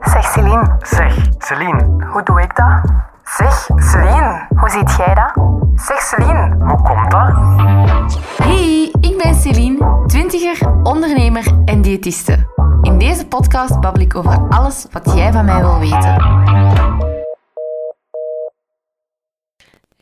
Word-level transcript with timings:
Zeg 0.00 0.24
Celine, 0.24 0.76
Zeg, 0.82 1.14
Celine, 1.38 2.06
hoe 2.12 2.22
doe 2.22 2.42
ik 2.42 2.56
dat? 2.56 2.80
Zeg 3.24 3.68
Celine, 3.76 4.46
hoe 4.56 4.70
ziet 4.70 4.96
jij 4.96 5.14
dat? 5.14 5.44
Zeg 5.74 6.00
Celine, 6.00 6.56
hoe 6.58 6.82
komt 6.82 7.10
dat? 7.10 7.32
Hey, 8.42 8.94
ik 9.00 9.20
ben 9.22 9.34
Celine, 9.34 10.04
twintiger, 10.06 10.72
ondernemer 10.82 11.52
en 11.64 11.82
diëtiste. 11.82 12.46
In 12.82 12.98
deze 12.98 13.26
podcast 13.26 13.80
babbel 13.80 14.02
ik 14.02 14.16
over 14.16 14.38
alles 14.48 14.86
wat 14.92 15.14
jij 15.14 15.32
van 15.32 15.44
mij 15.44 15.60
wil 15.60 15.78
weten. 15.78 16.16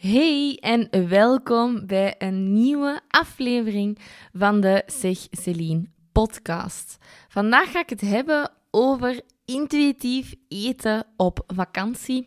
Hey 0.07 0.57
en 0.61 1.09
welkom 1.09 1.87
bij 1.87 2.15
een 2.19 2.53
nieuwe 2.53 3.01
aflevering 3.09 3.99
van 4.33 4.61
de 4.61 4.83
Zeg 4.87 5.19
Celine 5.31 5.89
podcast. 6.13 6.97
Vandaag 7.29 7.71
ga 7.71 7.81
ik 7.81 7.89
het 7.89 8.01
hebben 8.01 8.51
over 8.71 9.21
intuïtief 9.45 10.35
eten 10.49 11.07
op 11.17 11.45
vakantie. 11.47 12.27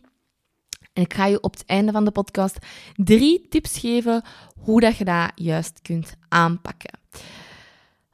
En 0.92 1.02
ik 1.02 1.14
ga 1.14 1.26
je 1.26 1.40
op 1.40 1.52
het 1.52 1.64
einde 1.66 1.92
van 1.92 2.04
de 2.04 2.10
podcast 2.10 2.58
drie 2.94 3.48
tips 3.48 3.78
geven 3.78 4.22
hoe 4.58 4.80
dat 4.80 4.96
je 4.96 5.04
dat 5.04 5.32
juist 5.34 5.82
kunt 5.82 6.14
aanpakken. 6.28 6.98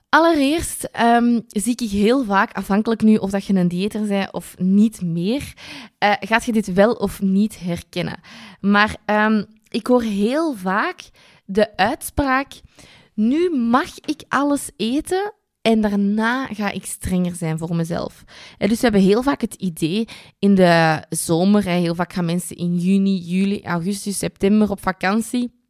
Allereerst 0.09 0.89
um, 1.01 1.45
zie 1.47 1.73
ik 1.77 1.91
heel 1.91 2.25
vaak, 2.25 2.53
afhankelijk 2.53 3.03
nu 3.03 3.17
of 3.17 3.31
dat 3.31 3.45
je 3.45 3.55
een 3.55 3.69
dieter 3.69 4.07
bent 4.07 4.33
of 4.33 4.55
niet 4.59 5.03
meer, 5.03 5.53
uh, 6.05 6.13
gaat 6.21 6.45
je 6.45 6.53
dit 6.53 6.73
wel 6.73 6.93
of 6.93 7.21
niet 7.21 7.59
herkennen. 7.59 8.21
Maar 8.61 8.97
um, 9.07 9.47
ik 9.69 9.87
hoor 9.87 10.03
heel 10.03 10.55
vaak 10.55 11.11
de 11.45 11.77
uitspraak: 11.77 12.53
nu 13.15 13.51
mag 13.51 13.99
ik 13.99 14.23
alles 14.29 14.71
eten 14.77 15.33
en 15.63 15.81
daarna 15.81 16.47
ga 16.47 16.71
ik 16.71 16.85
strenger 16.85 17.35
zijn 17.35 17.59
voor 17.59 17.77
mezelf. 17.77 18.25
dus 18.59 18.69
we 18.69 18.77
hebben 18.81 19.01
heel 19.01 19.23
vaak 19.23 19.41
het 19.41 19.55
idee 19.55 20.09
in 20.39 20.55
de 20.55 21.03
zomer, 21.09 21.65
heel 21.65 21.95
vaak 21.95 22.13
gaan 22.13 22.25
mensen 22.25 22.57
in 22.57 22.77
juni, 22.77 23.17
juli, 23.17 23.63
augustus, 23.65 24.19
september 24.19 24.71
op 24.71 24.83
vakantie. 24.83 25.66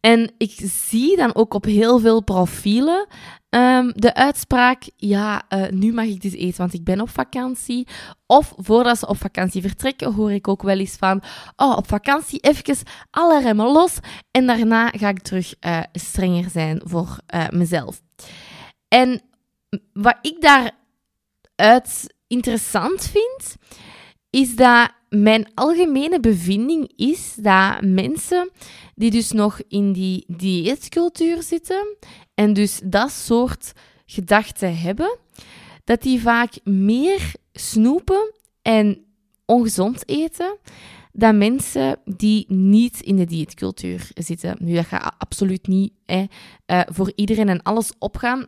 En 0.00 0.32
ik 0.38 0.52
zie 0.88 1.16
dan 1.16 1.34
ook 1.34 1.54
op 1.54 1.64
heel 1.64 1.98
veel 1.98 2.22
profielen 2.22 3.06
um, 3.50 3.92
de 3.94 4.14
uitspraak: 4.14 4.82
ja, 4.96 5.42
uh, 5.48 5.68
nu 5.68 5.92
mag 5.92 6.04
ik 6.04 6.20
dus 6.20 6.32
eten, 6.32 6.58
want 6.58 6.74
ik 6.74 6.84
ben 6.84 7.00
op 7.00 7.10
vakantie. 7.10 7.86
Of 8.26 8.54
voordat 8.56 8.98
ze 8.98 9.06
op 9.06 9.16
vakantie 9.16 9.62
vertrekken, 9.62 10.12
hoor 10.12 10.32
ik 10.32 10.48
ook 10.48 10.62
wel 10.62 10.78
eens 10.78 10.96
van: 10.96 11.22
oh, 11.56 11.76
op 11.76 11.88
vakantie 11.88 12.40
even 12.40 12.76
alle 13.10 13.40
remmen 13.40 13.66
los 13.66 13.98
en 14.30 14.46
daarna 14.46 14.88
ga 14.88 15.08
ik 15.08 15.22
terug 15.22 15.54
uh, 15.60 15.80
strenger 15.92 16.50
zijn 16.50 16.80
voor 16.84 17.18
uh, 17.34 17.48
mezelf. 17.48 18.00
En 18.88 19.22
wat 19.92 20.18
ik 20.22 20.40
daaruit 20.40 22.14
interessant 22.26 23.06
vind, 23.06 23.56
is 24.30 24.56
dat 24.56 24.90
mijn 25.10 25.50
algemene 25.54 26.20
bevinding 26.20 26.92
is 26.96 27.34
dat 27.34 27.80
mensen 27.80 28.50
die 28.94 29.10
dus 29.10 29.32
nog 29.32 29.60
in 29.68 29.92
die 29.92 30.24
dieetcultuur 30.26 31.42
zitten 31.42 31.96
en 32.34 32.52
dus 32.52 32.80
dat 32.84 33.10
soort 33.10 33.72
gedachten 34.06 34.78
hebben, 34.78 35.18
dat 35.84 36.02
die 36.02 36.20
vaak 36.20 36.52
meer 36.64 37.32
snoepen 37.52 38.34
en 38.62 39.04
ongezond 39.46 40.08
eten 40.08 40.58
dan 41.12 41.38
mensen 41.38 41.96
die 42.04 42.44
niet 42.48 43.00
in 43.00 43.16
de 43.16 43.24
dieetcultuur 43.24 44.10
zitten. 44.14 44.56
Nu, 44.58 44.74
dat 44.74 44.86
gaat 44.86 45.14
absoluut 45.18 45.66
niet 45.66 45.92
hè, 46.06 46.24
uh, 46.66 46.80
voor 46.86 47.12
iedereen 47.14 47.48
en 47.48 47.62
alles 47.62 47.92
opgaan. 47.98 48.46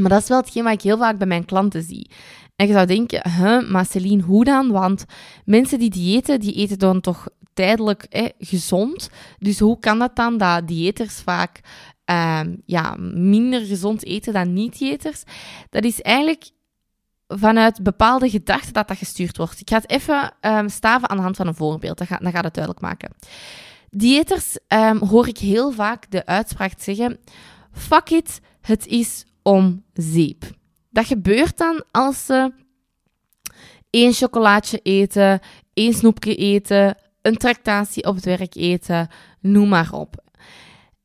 Maar 0.00 0.10
dat 0.10 0.22
is 0.22 0.28
wel 0.28 0.40
hetgeen 0.40 0.64
wat 0.64 0.72
ik 0.72 0.80
heel 0.80 0.98
vaak 0.98 1.18
bij 1.18 1.26
mijn 1.26 1.44
klanten 1.44 1.82
zie. 1.82 2.10
En 2.56 2.66
je 2.66 2.72
zou 2.72 2.86
denken, 2.86 3.30
huh, 3.30 3.70
maar 3.70 3.86
Celine, 3.86 4.22
hoe 4.22 4.44
dan? 4.44 4.70
Want 4.70 5.04
mensen 5.44 5.78
die 5.78 5.90
diëten, 5.90 6.40
die 6.40 6.54
eten 6.54 6.78
dan 6.78 7.00
toch 7.00 7.28
tijdelijk 7.54 8.32
gezond. 8.38 9.10
Dus 9.38 9.58
hoe 9.58 9.78
kan 9.78 9.98
dat 9.98 10.16
dan 10.16 10.38
dat 10.38 10.68
diëters 10.68 11.14
vaak 11.14 11.60
uh, 12.10 12.40
ja, 12.66 12.96
minder 13.14 13.60
gezond 13.60 14.04
eten 14.04 14.32
dan 14.32 14.52
niet-diëters? 14.52 15.22
Dat 15.70 15.84
is 15.84 16.02
eigenlijk 16.02 16.50
vanuit 17.28 17.82
bepaalde 17.82 18.30
gedachten 18.30 18.72
dat 18.72 18.88
dat 18.88 18.96
gestuurd 18.96 19.36
wordt. 19.36 19.60
Ik 19.60 19.70
ga 19.70 19.76
het 19.76 19.90
even 19.90 20.34
um, 20.40 20.68
staven 20.68 21.08
aan 21.08 21.16
de 21.16 21.22
hand 21.22 21.36
van 21.36 21.46
een 21.46 21.54
voorbeeld. 21.54 21.98
Dat 21.98 22.06
gaat, 22.06 22.22
dat 22.22 22.32
gaat 22.32 22.44
het 22.44 22.54
duidelijk 22.54 22.84
maken. 22.84 23.10
Diëters 23.90 24.58
um, 24.68 24.98
hoor 24.98 25.28
ik 25.28 25.38
heel 25.38 25.72
vaak 25.72 26.10
de 26.10 26.26
uitspraak 26.26 26.72
zeggen: 26.76 27.18
fuck 27.72 28.10
it, 28.10 28.40
het 28.60 28.86
is 28.86 29.24
om 29.42 29.84
zeep. 29.92 30.44
Dat 30.94 31.06
gebeurt 31.06 31.58
dan 31.58 31.84
als 31.90 32.26
ze 32.26 32.52
één 33.90 34.12
chocolaatje 34.12 34.78
eten, 34.78 35.40
één 35.72 35.94
snoepje 35.94 36.34
eten, 36.34 36.96
een 37.22 37.36
tractatie 37.36 38.04
op 38.06 38.14
het 38.14 38.24
werk 38.24 38.54
eten, 38.54 39.08
noem 39.40 39.68
maar 39.68 39.92
op. 39.92 40.14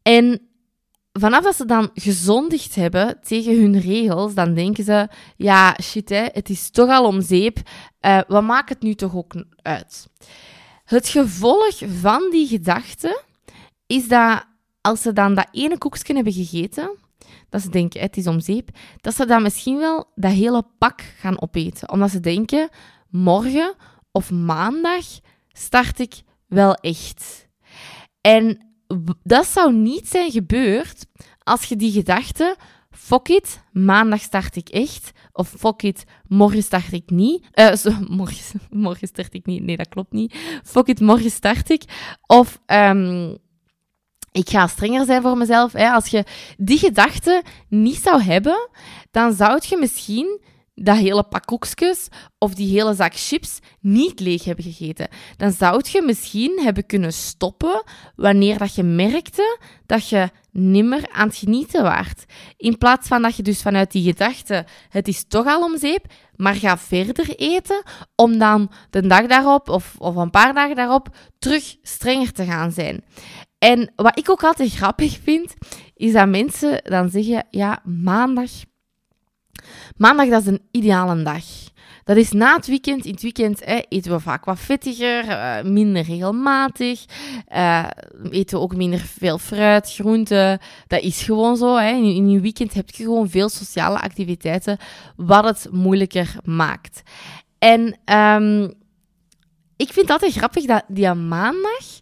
En 0.01 0.41
vanaf 1.13 1.44
dat 1.44 1.55
ze 1.55 1.66
dan 1.66 1.89
gezondigd 1.94 2.75
hebben 2.75 3.19
tegen 3.22 3.61
hun 3.61 3.79
regels, 3.79 4.33
dan 4.33 4.53
denken 4.53 4.83
ze: 4.83 5.07
ja, 5.35 5.77
shit, 5.81 6.09
hè, 6.09 6.25
het 6.31 6.50
is 6.50 6.69
toch 6.69 6.89
al 6.89 7.06
om 7.06 7.21
zeep. 7.21 7.57
Uh, 8.01 8.19
wat 8.27 8.44
maakt 8.44 8.69
het 8.69 8.81
nu 8.81 8.94
toch 8.94 9.16
ook 9.16 9.44
uit? 9.61 10.07
Het 10.85 11.07
gevolg 11.07 11.81
van 12.01 12.27
die 12.31 12.47
gedachte 12.47 13.21
is 13.88 14.07
dat 14.07 14.44
als 14.81 15.01
ze 15.01 15.13
dan 15.13 15.35
dat 15.35 15.47
ene 15.51 15.77
koekje 15.77 16.13
hebben 16.13 16.33
gegeten, 16.33 16.97
dat 17.50 17.62
ze 17.62 17.69
denken, 17.69 18.02
het 18.02 18.18
is 18.18 18.28
om 18.28 18.40
zeep, 18.40 18.69
dat 18.97 19.16
ze 19.16 19.25
dan 19.25 19.41
misschien 19.41 19.78
wel 19.78 20.12
dat 20.16 20.31
hele 20.31 20.63
pak 20.78 21.02
gaan 21.02 21.41
opeten. 21.41 21.90
Omdat 21.91 22.12
ze 22.12 22.19
denken, 22.19 22.69
morgen 23.09 23.75
of 24.12 24.31
maandag 24.31 25.06
start 25.52 26.00
ik 26.00 26.22
wel 26.47 26.74
echt. 26.74 27.47
En 28.22 28.68
dat 29.24 29.46
zou 29.46 29.74
niet 29.74 30.07
zijn 30.07 30.31
gebeurd 30.31 31.06
als 31.44 31.63
je 31.63 31.75
die 31.75 31.91
gedachte, 31.91 32.56
fuck 32.91 33.28
it, 33.28 33.63
maandag 33.72 34.22
start 34.22 34.56
ik 34.56 34.69
echt, 34.69 35.12
of 35.31 35.53
fuck 35.57 35.81
it, 35.81 36.03
morgen 36.28 36.63
start 36.63 36.91
ik 36.91 37.09
niet. 37.09 37.47
Uh, 37.53 37.75
morgen, 38.19 38.62
morgen 38.69 39.07
start 39.07 39.34
ik 39.34 39.46
niet, 39.46 39.63
nee, 39.63 39.78
dat 39.78 39.90
klopt 39.90 40.12
niet. 40.12 40.36
Fuck 40.63 40.88
it, 40.88 41.00
morgen 41.00 41.31
start 41.31 41.69
ik. 41.69 41.84
Of... 42.28 42.59
Um, 42.66 43.38
ik 44.31 44.50
ga 44.50 44.67
strenger 44.67 45.06
zijn 45.06 45.22
voor 45.22 45.38
mezelf. 45.38 45.72
Hè. 45.72 45.90
Als 45.90 46.07
je 46.07 46.23
die 46.57 46.78
gedachte 46.78 47.44
niet 47.67 48.01
zou 48.01 48.22
hebben, 48.22 48.69
dan 49.12 49.34
zou 49.34 49.59
je 49.67 49.78
misschien 49.78 50.40
dat 50.81 50.97
hele 50.97 51.23
pak 51.23 51.45
koekjes 51.45 52.07
of 52.38 52.53
die 52.53 52.69
hele 52.69 52.94
zak 52.94 53.13
chips 53.16 53.59
niet 53.79 54.19
leeg 54.19 54.44
hebben 54.44 54.63
gegeten. 54.63 55.07
Dan 55.38 55.51
zou 55.51 55.81
je 55.91 56.01
misschien 56.01 56.59
hebben 56.63 56.85
kunnen 56.85 57.13
stoppen 57.13 57.84
wanneer 58.16 58.57
dat 58.57 58.75
je 58.75 58.84
merkte 58.84 59.59
dat 59.85 60.09
je 60.09 60.29
nimmer 60.51 61.09
aan 61.12 61.28
het 61.28 61.38
genieten 61.38 61.84
waart. 61.84 62.25
In 62.57 62.78
plaats 62.78 63.07
van 63.07 63.22
dat 63.22 63.35
je 63.35 63.44
dus 63.44 63.62
vanuit 63.62 63.91
die 63.91 64.03
gedachte, 64.03 64.66
het 64.89 65.07
is 65.07 65.25
toch 65.28 65.45
al 65.45 65.63
om 65.63 65.78
zeep, 65.78 66.06
maar 66.35 66.56
ga 66.56 66.78
verder 66.78 67.35
eten 67.35 67.84
om 68.16 68.38
dan 68.38 68.72
de 68.89 69.07
dag 69.07 69.28
daarop 69.28 69.69
of, 69.69 69.95
of 69.97 70.16
een 70.16 70.29
paar 70.29 70.53
dagen 70.53 70.75
daarop 70.75 71.07
terug 71.39 71.75
strenger 71.81 72.31
te 72.31 72.45
gaan 72.45 72.72
zijn. 72.72 73.03
En 73.59 73.92
wat 73.96 74.18
ik 74.18 74.30
ook 74.30 74.44
altijd 74.44 74.72
grappig 74.72 75.20
vind, 75.24 75.53
is 75.96 76.12
dat 76.12 76.28
mensen 76.28 76.81
dan 76.84 77.09
zeggen, 77.09 77.46
ja, 77.50 77.81
maandag, 77.84 78.50
maandag 79.97 80.30
dat 80.30 80.42
is 80.42 80.47
een 80.47 80.62
ideale 80.72 81.24
dag. 81.24 81.44
Dat 82.03 82.18
is 82.18 82.31
na 82.31 82.56
het 82.56 82.68
weekend. 82.68 83.06
In 83.06 83.12
het 83.12 83.22
weekend 83.22 83.62
eten 83.90 84.12
we 84.12 84.19
vaak 84.19 84.46
wat 84.46 84.59
vettiger, 84.59 85.25
uh, 85.28 85.62
minder 85.62 86.03
regelmatig. 86.03 87.06
Uh, 87.56 87.88
eten 88.30 88.58
we 88.58 88.64
ook 88.64 88.75
minder 88.75 89.00
veel 89.00 89.38
fruit, 89.38 89.94
groenten. 89.94 90.59
Dat 90.88 91.02
is 91.02 91.22
gewoon 91.22 91.57
zo. 91.57 91.75
Hè. 91.75 91.89
In, 91.89 92.16
in 92.16 92.30
je 92.30 92.39
weekend 92.39 92.74
heb 92.74 92.89
je 92.89 93.04
gewoon 93.04 93.30
veel 93.30 93.50
sociale 93.50 94.00
activiteiten, 94.00 94.78
wat 95.16 95.44
het 95.44 95.68
moeilijker 95.72 96.36
maakt. 96.44 97.01
En 97.60 97.81
um, 98.16 98.74
ik 99.75 99.94
vind 99.94 99.95
het 100.07 100.10
altijd 100.10 100.33
grappig 100.33 100.66
dat 100.66 100.83
die 100.88 101.13
maandag 101.13 102.00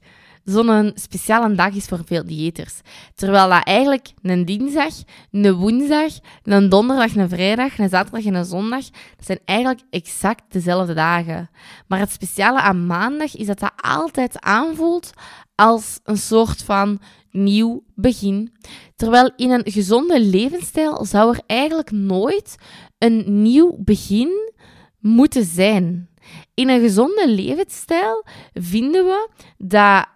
zo'n 0.47 0.91
speciale 0.95 1.55
dag 1.55 1.73
is 1.73 1.85
voor 1.85 2.01
veel 2.05 2.25
diëters. 2.25 2.81
Terwijl 3.15 3.49
dat 3.49 3.63
eigenlijk 3.63 4.07
een 4.21 4.45
dinsdag, 4.45 4.93
een 5.31 5.53
woensdag, 5.53 6.13
een 6.43 6.69
donderdag, 6.69 7.15
een 7.15 7.29
vrijdag, 7.29 7.77
een 7.77 7.89
zaterdag 7.89 8.25
en 8.25 8.33
een 8.33 8.45
zondag, 8.45 8.89
dat 8.89 9.25
zijn 9.25 9.39
eigenlijk 9.45 9.81
exact 9.89 10.43
dezelfde 10.49 10.93
dagen. 10.93 11.49
Maar 11.87 11.99
het 11.99 12.11
speciale 12.11 12.61
aan 12.61 12.85
maandag 12.85 13.35
is 13.35 13.45
dat 13.45 13.59
dat 13.59 13.73
altijd 13.75 14.41
aanvoelt 14.41 15.13
als 15.55 15.99
een 16.03 16.17
soort 16.17 16.63
van 16.63 16.99
nieuw 17.31 17.83
begin. 17.95 18.53
Terwijl 18.95 19.31
in 19.35 19.51
een 19.51 19.71
gezonde 19.71 20.21
levensstijl 20.21 21.05
zou 21.05 21.35
er 21.35 21.43
eigenlijk 21.45 21.91
nooit 21.91 22.55
een 22.97 23.41
nieuw 23.41 23.75
begin 23.79 24.51
moeten 24.99 25.43
zijn. 25.43 26.09
In 26.53 26.69
een 26.69 26.81
gezonde 26.81 27.29
levensstijl 27.29 28.25
vinden 28.53 29.05
we 29.05 29.29
dat 29.57 30.07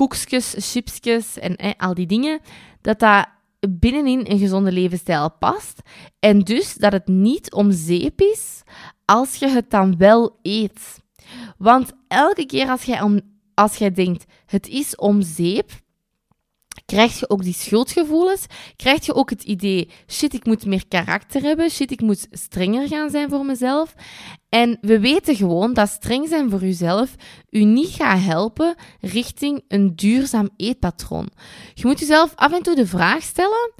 koekjes, 0.00 0.54
chipsjes 0.58 1.38
en 1.38 1.76
al 1.76 1.94
die 1.94 2.06
dingen, 2.06 2.40
dat 2.80 2.98
dat 2.98 3.26
binnenin 3.68 4.24
een 4.28 4.38
gezonde 4.38 4.72
levensstijl 4.72 5.30
past. 5.38 5.80
En 6.18 6.40
dus 6.40 6.74
dat 6.74 6.92
het 6.92 7.06
niet 7.06 7.52
om 7.52 7.72
zeep 7.72 8.20
is 8.20 8.62
als 9.04 9.34
je 9.34 9.48
het 9.48 9.70
dan 9.70 9.96
wel 9.96 10.38
eet. 10.42 11.02
Want 11.58 11.92
elke 12.08 12.46
keer 12.46 12.68
als 12.68 12.82
jij, 12.82 13.02
om, 13.02 13.20
als 13.54 13.76
jij 13.76 13.90
denkt, 13.90 14.24
het 14.46 14.68
is 14.68 14.96
om 14.96 15.22
zeep, 15.22 15.70
krijg 16.84 17.18
je 17.18 17.30
ook 17.30 17.42
die 17.42 17.54
schuldgevoelens. 17.54 18.46
Krijg 18.76 19.06
je 19.06 19.14
ook 19.14 19.30
het 19.30 19.42
idee, 19.42 19.90
shit, 20.06 20.34
ik 20.34 20.44
moet 20.44 20.66
meer 20.66 20.88
karakter 20.88 21.42
hebben. 21.42 21.70
Shit, 21.70 21.90
ik 21.90 22.00
moet 22.00 22.26
strenger 22.30 22.88
gaan 22.88 23.10
zijn 23.10 23.30
voor 23.30 23.44
mezelf. 23.44 23.94
En 24.48 24.78
we 24.80 25.00
weten 25.00 25.36
gewoon 25.36 25.74
dat 25.74 25.88
streng 25.88 26.28
zijn 26.28 26.50
voor 26.50 26.60
jezelf 26.60 27.14
u 27.50 27.64
niet 27.64 27.88
gaat 27.88 28.20
helpen 28.20 28.74
richting 29.00 29.64
een 29.68 29.96
duurzaam 29.96 30.48
eetpatroon. 30.56 31.28
Je 31.74 31.86
moet 31.86 31.98
jezelf 31.98 32.32
af 32.34 32.52
en 32.52 32.62
toe 32.62 32.74
de 32.74 32.86
vraag 32.86 33.22
stellen, 33.22 33.72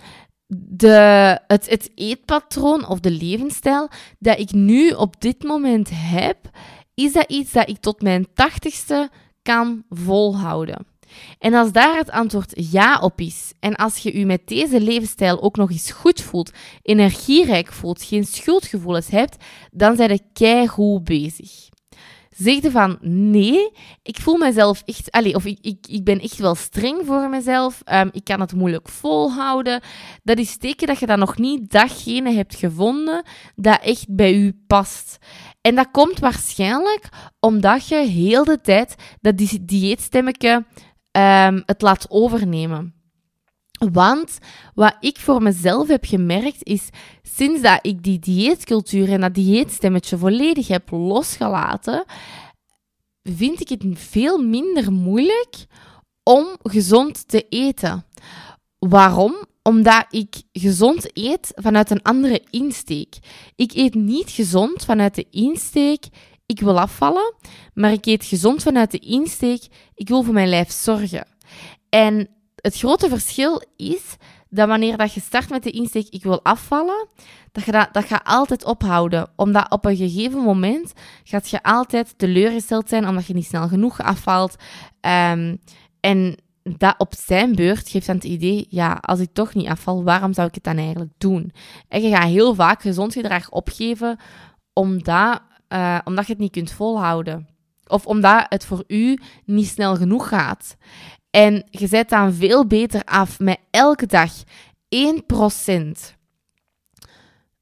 de, 0.46 1.38
het, 1.46 1.70
het 1.70 1.90
eetpatroon 1.94 2.86
of 2.86 3.00
de 3.00 3.10
levensstijl 3.10 3.88
dat 4.18 4.38
ik 4.38 4.52
nu 4.52 4.90
op 4.90 5.20
dit 5.20 5.42
moment 5.42 5.90
heb, 5.92 6.36
is 6.94 7.12
dat 7.12 7.30
iets 7.30 7.52
dat 7.52 7.68
ik 7.68 7.78
tot 7.78 8.02
mijn 8.02 8.26
tachtigste 8.34 9.10
kan 9.42 9.84
volhouden? 9.88 10.89
En 11.38 11.54
als 11.54 11.72
daar 11.72 11.96
het 11.96 12.10
antwoord 12.10 12.52
ja 12.70 12.98
op 12.98 13.20
is, 13.20 13.52
en 13.60 13.76
als 13.76 13.96
je 13.96 14.18
je 14.18 14.26
met 14.26 14.46
deze 14.46 14.80
levensstijl 14.80 15.42
ook 15.42 15.56
nog 15.56 15.70
eens 15.70 15.90
goed 15.90 16.20
voelt, 16.20 16.52
energierijk 16.82 17.72
voelt, 17.72 18.02
geen 18.02 18.24
schuldgevoelens 18.24 19.08
hebt, 19.08 19.44
dan 19.70 19.96
zijn 19.96 20.10
je 20.10 20.20
keigoed 20.32 21.04
bezig. 21.04 21.68
Zeg 22.36 22.62
je 22.62 22.70
van 22.70 22.98
nee, 23.00 23.70
ik 24.02 24.20
voel 24.20 24.36
mezelf 24.36 24.82
echt, 24.84 25.10
allez, 25.10 25.34
of 25.34 25.44
ik, 25.44 25.58
ik, 25.60 25.86
ik 25.88 26.04
ben 26.04 26.20
echt 26.20 26.38
wel 26.38 26.54
streng 26.54 27.00
voor 27.06 27.28
mezelf, 27.28 27.82
um, 27.92 28.08
ik 28.12 28.24
kan 28.24 28.40
het 28.40 28.54
moeilijk 28.54 28.88
volhouden. 28.88 29.80
Dat 30.22 30.38
is 30.38 30.56
teken 30.56 30.86
dat 30.86 30.98
je 30.98 31.06
dan 31.06 31.18
nog 31.18 31.38
niet 31.38 31.70
datgene 31.70 32.32
hebt 32.32 32.54
gevonden 32.54 33.22
dat 33.54 33.80
echt 33.82 34.06
bij 34.08 34.34
u 34.34 34.62
past. 34.66 35.18
En 35.60 35.74
dat 35.74 35.90
komt 35.90 36.18
waarschijnlijk 36.18 37.08
omdat 37.40 37.88
je 37.88 37.96
heel 37.96 38.44
de 38.44 38.60
tijd 38.60 38.94
dat 39.20 39.42
dieetstemmetje 39.60 40.64
um, 41.12 41.62
het 41.66 41.82
laat 41.82 42.06
overnemen. 42.08 42.94
Want 43.92 44.38
wat 44.74 44.96
ik 45.00 45.18
voor 45.18 45.42
mezelf 45.42 45.88
heb 45.88 46.04
gemerkt 46.04 46.64
is, 46.64 46.88
sinds 47.22 47.62
dat 47.62 47.78
ik 47.82 48.02
die 48.02 48.18
dieetcultuur 48.18 49.12
en 49.12 49.20
dat 49.20 49.34
dieetstemmetje 49.34 50.18
volledig 50.18 50.68
heb 50.68 50.90
losgelaten, 50.90 52.04
vind 53.22 53.60
ik 53.60 53.68
het 53.68 53.84
veel 53.94 54.38
minder 54.38 54.92
moeilijk 54.92 55.66
om 56.22 56.46
gezond 56.62 57.28
te 57.28 57.46
eten. 57.48 58.04
Waarom? 58.78 59.34
Omdat 59.62 60.06
ik 60.10 60.42
gezond 60.52 61.18
eet 61.18 61.52
vanuit 61.54 61.90
een 61.90 62.02
andere 62.02 62.42
insteek. 62.50 63.18
Ik 63.56 63.72
eet 63.72 63.94
niet 63.94 64.30
gezond 64.30 64.84
vanuit 64.84 65.14
de 65.14 65.26
insteek, 65.30 66.06
ik 66.50 66.60
wil 66.60 66.80
afvallen, 66.80 67.34
maar 67.74 67.92
ik 67.92 68.06
eet 68.06 68.24
gezond 68.24 68.62
vanuit 68.62 68.90
de 68.90 68.98
insteek, 68.98 69.62
ik 69.94 70.08
wil 70.08 70.22
voor 70.22 70.34
mijn 70.34 70.48
lijf 70.48 70.70
zorgen. 70.70 71.26
En 71.88 72.28
het 72.54 72.78
grote 72.78 73.08
verschil 73.08 73.62
is 73.76 74.16
dat 74.48 74.68
wanneer 74.68 74.96
dat 74.96 75.12
je 75.12 75.20
start 75.20 75.50
met 75.50 75.62
de 75.62 75.70
insteek, 75.70 76.08
ik 76.08 76.22
wil 76.22 76.44
afvallen, 76.44 77.08
dat 77.52 77.64
je 77.64 77.72
dat, 77.92 78.04
gaat 78.04 78.24
altijd 78.24 78.64
ophouden. 78.64 79.30
Omdat 79.36 79.70
op 79.70 79.84
een 79.84 79.96
gegeven 79.96 80.40
moment 80.40 80.92
gaat 81.24 81.50
je 81.50 81.62
altijd 81.62 82.18
teleurgesteld 82.18 82.88
zijn 82.88 83.08
omdat 83.08 83.26
je 83.26 83.34
niet 83.34 83.46
snel 83.46 83.68
genoeg 83.68 84.02
afvalt. 84.02 84.56
Um, 85.00 85.60
en 86.00 86.36
dat 86.62 86.94
op 86.98 87.14
zijn 87.26 87.54
beurt 87.54 87.88
geeft 87.88 88.06
dan 88.06 88.14
het 88.14 88.24
idee, 88.24 88.66
ja, 88.68 88.98
als 89.00 89.20
ik 89.20 89.32
toch 89.32 89.54
niet 89.54 89.68
afval, 89.68 90.04
waarom 90.04 90.32
zou 90.32 90.48
ik 90.48 90.54
het 90.54 90.64
dan 90.64 90.76
eigenlijk 90.76 91.12
doen? 91.18 91.52
En 91.88 92.02
je 92.02 92.10
gaat 92.10 92.28
heel 92.28 92.54
vaak 92.54 92.82
gezond 92.82 93.12
gedrag 93.12 93.50
opgeven, 93.50 94.18
omdat 94.72 95.40
uh, 95.72 95.98
omdat 96.04 96.26
je 96.26 96.32
het 96.32 96.40
niet 96.40 96.52
kunt 96.52 96.72
volhouden. 96.72 97.48
Of 97.86 98.06
omdat 98.06 98.46
het 98.48 98.64
voor 98.64 98.84
u 98.86 99.18
niet 99.44 99.66
snel 99.66 99.96
genoeg 99.96 100.28
gaat. 100.28 100.76
En 101.30 101.64
je 101.70 101.86
zet 101.86 102.08
dan 102.08 102.32
veel 102.32 102.66
beter 102.66 103.04
af 103.04 103.38
met 103.38 103.58
elke 103.70 104.06
dag 104.06 104.32
1% 104.42 104.42
um, 105.68 105.94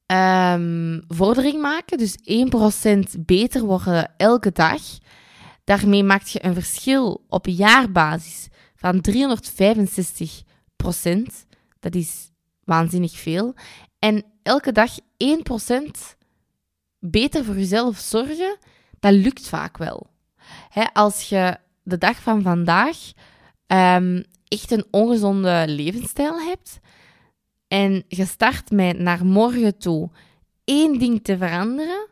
ehm, 0.07 1.01
vordering 1.09 1.61
maken. 1.61 1.99
Dus 1.99 2.17
1% 3.17 3.21
beter 3.21 3.65
worden 3.65 4.13
elke 4.17 4.53
dag. 4.53 4.83
Daarmee 5.65 6.03
maak 6.03 6.23
je 6.23 6.45
een 6.45 6.55
verschil 6.55 7.25
op 7.29 7.47
jaarbasis 7.47 8.49
van 8.75 9.05
365% 9.11 9.13
Dat 11.81 11.95
is 11.95 12.31
waanzinnig 12.65 13.19
veel. 13.19 13.55
En 13.99 14.25
elke 14.43 14.73
dag 14.73 14.91
1% 15.25 16.17
beter 16.99 17.45
voor 17.45 17.55
jezelf 17.55 17.99
zorgen, 17.99 18.56
dat 19.00 19.12
lukt 19.12 19.49
vaak 19.49 19.77
wel. 19.77 20.06
als 20.93 21.29
je 21.29 21.56
de 21.83 21.99
dag 21.99 22.23
van 22.23 22.43
vandaag 22.43 22.97
um, 23.67 24.25
echt 24.49 24.71
een 24.71 24.87
ongezonde 24.91 25.65
levensstijl 25.67 26.41
hebt 26.41 26.81
en 27.69 28.05
je 28.09 28.25
start 28.25 28.71
met 28.71 28.99
naar 28.99 29.27
morgen 29.27 29.79
toe 29.79 30.11
één 30.65 30.99
ding 30.99 31.25
te 31.25 31.37
veranderen 31.37 32.06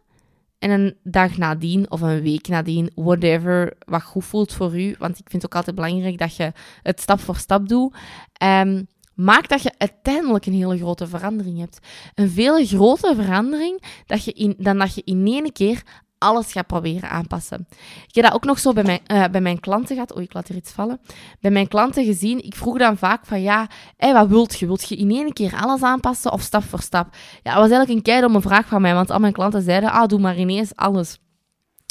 en 0.58 0.70
een 0.70 0.96
dag 1.02 1.36
nadien 1.36 1.90
of 1.90 2.00
een 2.00 2.22
week 2.22 2.48
nadien, 2.48 2.90
whatever, 2.94 3.76
wat 3.78 4.02
goed 4.02 4.24
voelt 4.24 4.52
voor 4.52 4.80
u, 4.80 4.94
want 4.98 5.18
ik 5.18 5.30
vind 5.30 5.42
het 5.42 5.44
ook 5.44 5.56
altijd 5.56 5.76
belangrijk 5.76 6.18
dat 6.18 6.36
je 6.36 6.52
het 6.82 7.00
stap 7.00 7.20
voor 7.20 7.36
stap 7.36 7.68
doet. 7.68 7.94
Um, 8.42 8.86
maakt 9.16 9.48
dat 9.48 9.62
je 9.62 9.72
uiteindelijk 9.78 10.46
een 10.46 10.52
hele 10.52 10.78
grote 10.78 11.06
verandering 11.06 11.58
hebt. 11.58 11.78
Een 12.14 12.30
veel 12.30 12.66
grotere 12.66 13.14
verandering 13.14 13.82
dat 14.06 14.24
je 14.24 14.32
in, 14.32 14.54
dan 14.58 14.78
dat 14.78 14.94
je 14.94 15.02
in 15.04 15.26
één 15.26 15.52
keer 15.52 15.82
alles 16.18 16.52
gaat 16.52 16.66
proberen 16.66 17.10
aanpassen. 17.10 17.66
Ik 18.06 18.14
heb 18.14 18.24
dat 18.24 18.34
ook 18.34 18.44
nog 18.44 18.58
zo 18.58 18.72
bij 18.72 18.82
mijn, 18.82 19.00
uh, 19.12 19.24
bij 19.30 19.40
mijn 19.40 19.60
klanten 19.60 19.94
gehad. 19.94 20.12
Oh, 20.12 20.22
ik 20.22 20.34
laat 20.34 20.48
er 20.48 20.54
iets 20.54 20.72
vallen. 20.72 21.00
Bij 21.40 21.50
mijn 21.50 21.68
klanten 21.68 22.04
gezien, 22.04 22.44
ik 22.44 22.54
vroeg 22.54 22.78
dan 22.78 22.96
vaak 22.96 23.26
van 23.26 23.42
ja, 23.42 23.68
wat 23.98 24.28
wilt 24.28 24.58
je? 24.58 24.66
Wilt 24.66 24.88
je 24.88 24.96
in 24.96 25.10
één 25.10 25.32
keer 25.32 25.56
alles 25.56 25.82
aanpassen 25.82 26.32
of 26.32 26.40
stap 26.40 26.62
voor 26.62 26.80
stap? 26.80 27.14
Ja, 27.42 27.52
dat 27.52 27.60
was 27.60 27.70
eigenlijk 27.70 27.90
een 27.90 28.02
keidomme 28.02 28.40
vraag 28.40 28.66
van 28.66 28.80
mij, 28.80 28.94
want 28.94 29.10
al 29.10 29.18
mijn 29.18 29.32
klanten 29.32 29.62
zeiden, 29.62 29.90
ah, 29.90 30.08
doe 30.08 30.20
maar 30.20 30.38
ineens 30.38 30.74
alles. 30.76 31.18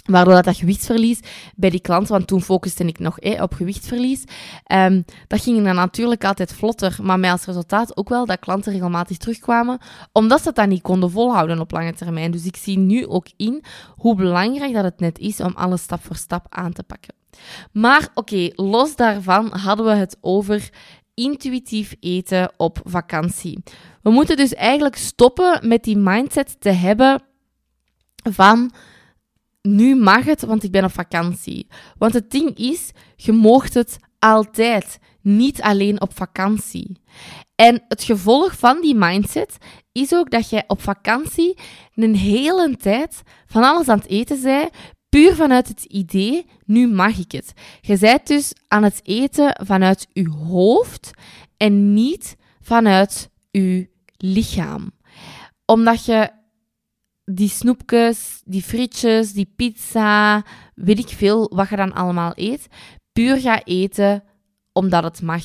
Waardoor 0.06 0.34
dat, 0.34 0.44
dat 0.44 0.58
gewichtsverlies 0.58 1.20
bij 1.56 1.70
die 1.70 1.80
klanten, 1.80 2.12
want 2.12 2.28
toen 2.28 2.42
focuste 2.42 2.86
ik 2.86 3.00
nog 3.00 3.20
eh, 3.20 3.42
op 3.42 3.54
gewichtsverlies, 3.54 4.24
um, 4.74 5.06
dat 5.28 5.42
ging 5.42 5.64
dan 5.64 5.76
natuurlijk 5.76 6.24
altijd 6.24 6.54
vlotter, 6.54 6.98
maar 7.02 7.20
met 7.20 7.32
als 7.32 7.46
resultaat 7.46 7.98
ook 7.98 8.10
wel 8.10 8.26
dat 8.26 8.40
klanten 8.40 8.72
regelmatig 8.72 9.18
terugkwamen, 9.18 9.80
omdat 10.12 10.42
ze 10.42 10.52
dat 10.52 10.68
niet 10.68 10.82
konden 10.82 11.12
volhouden 11.12 11.60
op 11.60 11.72
lange 11.72 11.94
termijn. 11.94 12.32
Dus 12.32 12.46
ik 12.46 12.56
zie 12.56 12.78
nu 12.78 13.08
ook 13.08 13.28
in 13.38 13.64
hoe 13.96 14.16
belangrijk 14.16 14.74
dat 14.74 14.84
het 14.84 15.00
net 15.00 15.20
is 15.20 15.40
om 15.40 15.54
alles 15.56 15.82
stap 15.82 16.04
voor 16.04 16.16
stap 16.16 16.46
aan 16.50 16.74
te 16.74 16.84
pakken. 16.84 17.14
Maar 17.72 18.08
oké, 18.14 18.50
los 18.56 18.96
daarvan 18.96 19.52
hadden 19.52 19.86
we 19.86 19.92
het 19.92 20.18
over 20.22 20.70
intuïtief 21.14 21.96
eten 22.00 22.52
op 22.58 22.80
vakantie. 22.84 23.64
We 24.02 24.10
moeten 24.10 24.38
dus 24.38 24.54
eigenlijk 24.54 24.96
stoppen 24.96 25.68
met 25.68 25.84
die 25.84 25.98
mindset 25.98 26.62
te 26.62 26.70
hebben 26.70 27.22
van 28.32 28.72
nu 29.66 29.96
mag 29.96 30.26
het, 30.26 30.42
want 30.42 30.64
ik 30.64 30.72
ben 30.72 30.84
op 30.84 30.92
vakantie. 30.92 31.68
Want 31.98 32.14
het 32.14 32.32
ding 32.32 32.58
is, 32.58 32.92
je 33.16 33.32
moogt 33.32 33.74
het 33.74 33.98
altijd, 34.20 35.00
niet 35.22 35.62
alleen 35.62 36.02
op 36.02 36.16
vakantie. 36.16 37.02
En 37.56 37.84
het 37.88 38.04
gevolg 38.04 38.58
van 38.58 38.82
die 38.82 38.96
mindset 38.96 39.58
is 39.92 40.14
ook 40.14 40.32
dat 40.32 40.50
jij 40.50 40.64
op 40.68 40.82
vakantie 40.82 41.58
een 41.94 42.16
hele 42.16 42.76
tijd 42.78 43.22
van 43.46 43.64
alles 43.64 43.88
aan 43.88 43.98
het 43.98 44.08
eten 44.08 44.42
bent, 44.42 44.70
puur 45.10 45.36
vanuit 45.36 45.68
het 45.68 45.84
idee, 45.84 46.46
nu 46.66 46.88
mag 46.88 47.18
ik 47.18 47.32
het. 47.32 47.54
Je 47.82 47.98
bent 47.98 48.28
dus 48.28 48.54
aan 48.68 48.84
het 48.84 49.00
eten 49.04 49.60
vanuit 49.64 50.08
je 50.14 50.30
hoofd 50.30 51.12
en 51.58 51.94
niet 51.94 52.36
vanuit 52.62 53.30
je 53.52 53.90
lichaam. 54.18 54.92
Omdat 55.66 56.06
je 56.06 56.30
die 57.26 57.50
snoepjes, 57.50 58.42
die 58.46 58.64
frietjes, 58.64 59.34
die 59.34 59.54
pizza, 59.56 60.44
weet 60.76 61.00
ik 61.00 61.10
veel 61.10 61.52
wat 61.56 61.70
je 61.70 61.76
dan 61.76 61.94
allemaal 61.94 62.32
eet, 62.36 62.68
puur 63.14 63.40
gaat 63.40 63.68
eten 63.68 64.24
omdat 64.74 65.04
het 65.04 65.22
mag. 65.22 65.44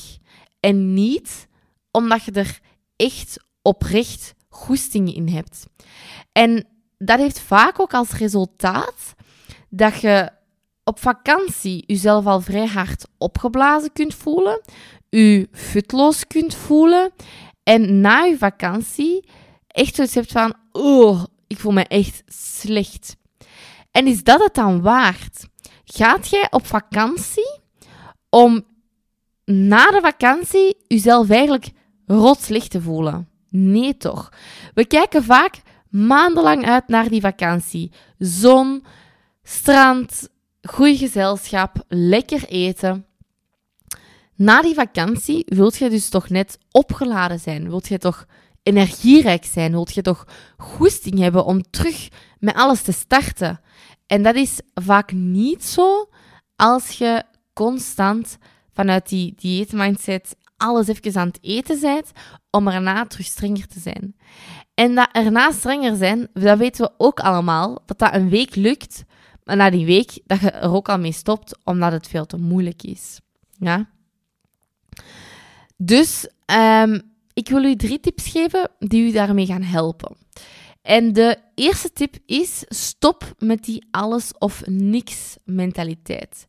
En 0.59 0.93
niet 0.93 1.47
omdat 1.91 2.23
je 2.23 2.31
er 2.31 2.59
echt 2.95 3.37
oprecht 3.61 4.33
goesting 4.49 5.13
in 5.13 5.27
hebt. 5.27 5.65
En 6.31 6.67
dat 6.97 7.19
heeft 7.19 7.39
vaak 7.39 7.79
ook 7.79 7.93
als 7.93 8.11
resultaat 8.11 9.13
dat 9.69 10.01
je 10.01 10.29
op 10.83 10.99
vakantie 10.99 11.83
jezelf 11.87 12.25
al 12.25 12.41
vrij 12.41 12.67
hard 12.67 13.07
opgeblazen 13.17 13.93
kunt 13.93 14.15
voelen, 14.15 14.61
je 15.09 15.47
futloos 15.51 16.27
kunt 16.27 16.55
voelen 16.55 17.11
en 17.63 18.01
na 18.01 18.23
je 18.23 18.37
vakantie 18.37 19.29
echt 19.67 19.95
zoiets 19.95 20.15
hebt 20.15 20.31
van, 20.31 20.53
oh, 20.71 21.23
ik 21.51 21.59
voel 21.59 21.71
me 21.71 21.87
echt 21.87 22.23
slecht. 22.27 23.15
En 23.91 24.07
is 24.07 24.23
dat 24.23 24.43
het 24.43 24.53
dan 24.53 24.81
waard? 24.81 25.47
Gaat 25.85 26.29
jij 26.29 26.47
op 26.49 26.65
vakantie 26.65 27.59
om 28.29 28.65
na 29.45 29.91
de 29.91 29.99
vakantie 30.01 30.77
jezelf 30.87 31.29
eigenlijk 31.29 31.71
rot 32.05 32.41
slecht 32.41 32.71
te 32.71 32.81
voelen. 32.81 33.29
Nee 33.49 33.97
toch. 33.97 34.29
We 34.73 34.85
kijken 34.85 35.23
vaak 35.23 35.61
maandenlang 35.89 36.65
uit 36.65 36.87
naar 36.87 37.09
die 37.09 37.21
vakantie. 37.21 37.91
Zon, 38.17 38.83
strand, 39.43 40.29
goed 40.61 40.97
gezelschap, 40.97 41.83
lekker 41.87 42.47
eten. 42.47 43.05
Na 44.35 44.61
die 44.61 44.73
vakantie 44.73 45.43
wilt 45.47 45.77
je 45.77 45.89
dus 45.89 46.09
toch 46.09 46.29
net 46.29 46.57
opgeladen 46.71 47.39
zijn. 47.39 47.69
Wilt 47.69 47.87
je 47.87 47.97
toch 47.97 48.25
energierijk 48.63 49.45
zijn? 49.45 49.71
Wilt 49.71 49.93
je 49.93 50.01
toch 50.01 50.27
goesting 50.57 51.19
hebben 51.19 51.45
om 51.45 51.61
terug 51.69 52.07
met 52.39 52.55
alles 52.55 52.81
te 52.81 52.91
starten? 52.91 53.59
En 54.07 54.23
dat 54.23 54.35
is 54.35 54.59
vaak 54.73 55.11
niet 55.11 55.63
zo 55.63 56.09
als 56.55 56.89
je 56.89 57.23
constant 57.53 58.37
vanuit 58.73 59.09
die 59.09 59.33
dieetmindset 59.35 60.35
alles 60.57 60.87
even 60.87 61.21
aan 61.21 61.27
het 61.27 61.39
eten 61.41 61.79
bent, 61.79 62.11
om 62.49 62.67
erna 62.67 63.05
terug 63.05 63.25
strenger 63.25 63.67
te 63.67 63.79
zijn. 63.79 64.15
En 64.73 64.95
dat 64.95 65.09
erna 65.11 65.51
strenger 65.51 65.95
zijn, 65.95 66.27
dat 66.33 66.57
weten 66.57 66.85
we 66.85 66.91
ook 66.97 67.19
allemaal, 67.19 67.83
dat 67.85 67.99
dat 67.99 68.13
een 68.13 68.29
week 68.29 68.55
lukt, 68.55 69.03
maar 69.43 69.55
na 69.55 69.69
die 69.69 69.85
week 69.85 70.19
dat 70.25 70.39
je 70.39 70.51
er 70.51 70.71
ook 70.71 70.89
al 70.89 70.99
mee 70.99 71.11
stopt, 71.11 71.57
omdat 71.63 71.91
het 71.91 72.07
veel 72.07 72.25
te 72.25 72.37
moeilijk 72.37 72.83
is. 72.83 73.19
Ja? 73.57 73.89
Dus 75.77 76.29
um, 76.45 77.10
ik 77.41 77.49
wil 77.49 77.63
u 77.63 77.75
drie 77.75 77.99
tips 77.99 78.27
geven 78.27 78.69
die 78.79 79.09
u 79.09 79.11
daarmee 79.11 79.45
gaan 79.45 79.61
helpen. 79.61 80.15
En 80.81 81.13
de 81.13 81.37
eerste 81.55 81.93
tip 81.93 82.17
is: 82.25 82.63
stop 82.67 83.33
met 83.37 83.63
die 83.63 83.85
alles 83.91 84.31
of 84.37 84.61
niks 84.65 85.37
mentaliteit. 85.45 86.47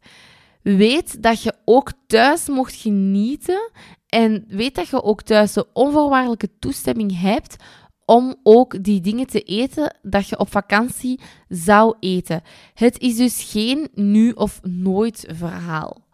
Weet 0.62 1.22
dat 1.22 1.42
je 1.42 1.54
ook 1.64 1.92
thuis 2.06 2.48
mocht 2.48 2.74
genieten 2.74 3.70
en 4.06 4.44
weet 4.48 4.74
dat 4.74 4.88
je 4.88 5.02
ook 5.02 5.22
thuis 5.22 5.52
de 5.52 5.66
onvoorwaardelijke 5.72 6.50
toestemming 6.58 7.20
hebt 7.20 7.56
om 8.04 8.34
ook 8.42 8.84
die 8.84 9.00
dingen 9.00 9.26
te 9.26 9.42
eten 9.42 9.96
dat 10.02 10.28
je 10.28 10.38
op 10.38 10.50
vakantie 10.50 11.20
zou 11.48 11.96
eten. 12.00 12.42
Het 12.74 12.98
is 12.98 13.16
dus 13.16 13.42
geen 13.50 13.88
nu 13.94 14.30
of 14.30 14.60
nooit 14.62 15.26
verhaal. 15.28 16.04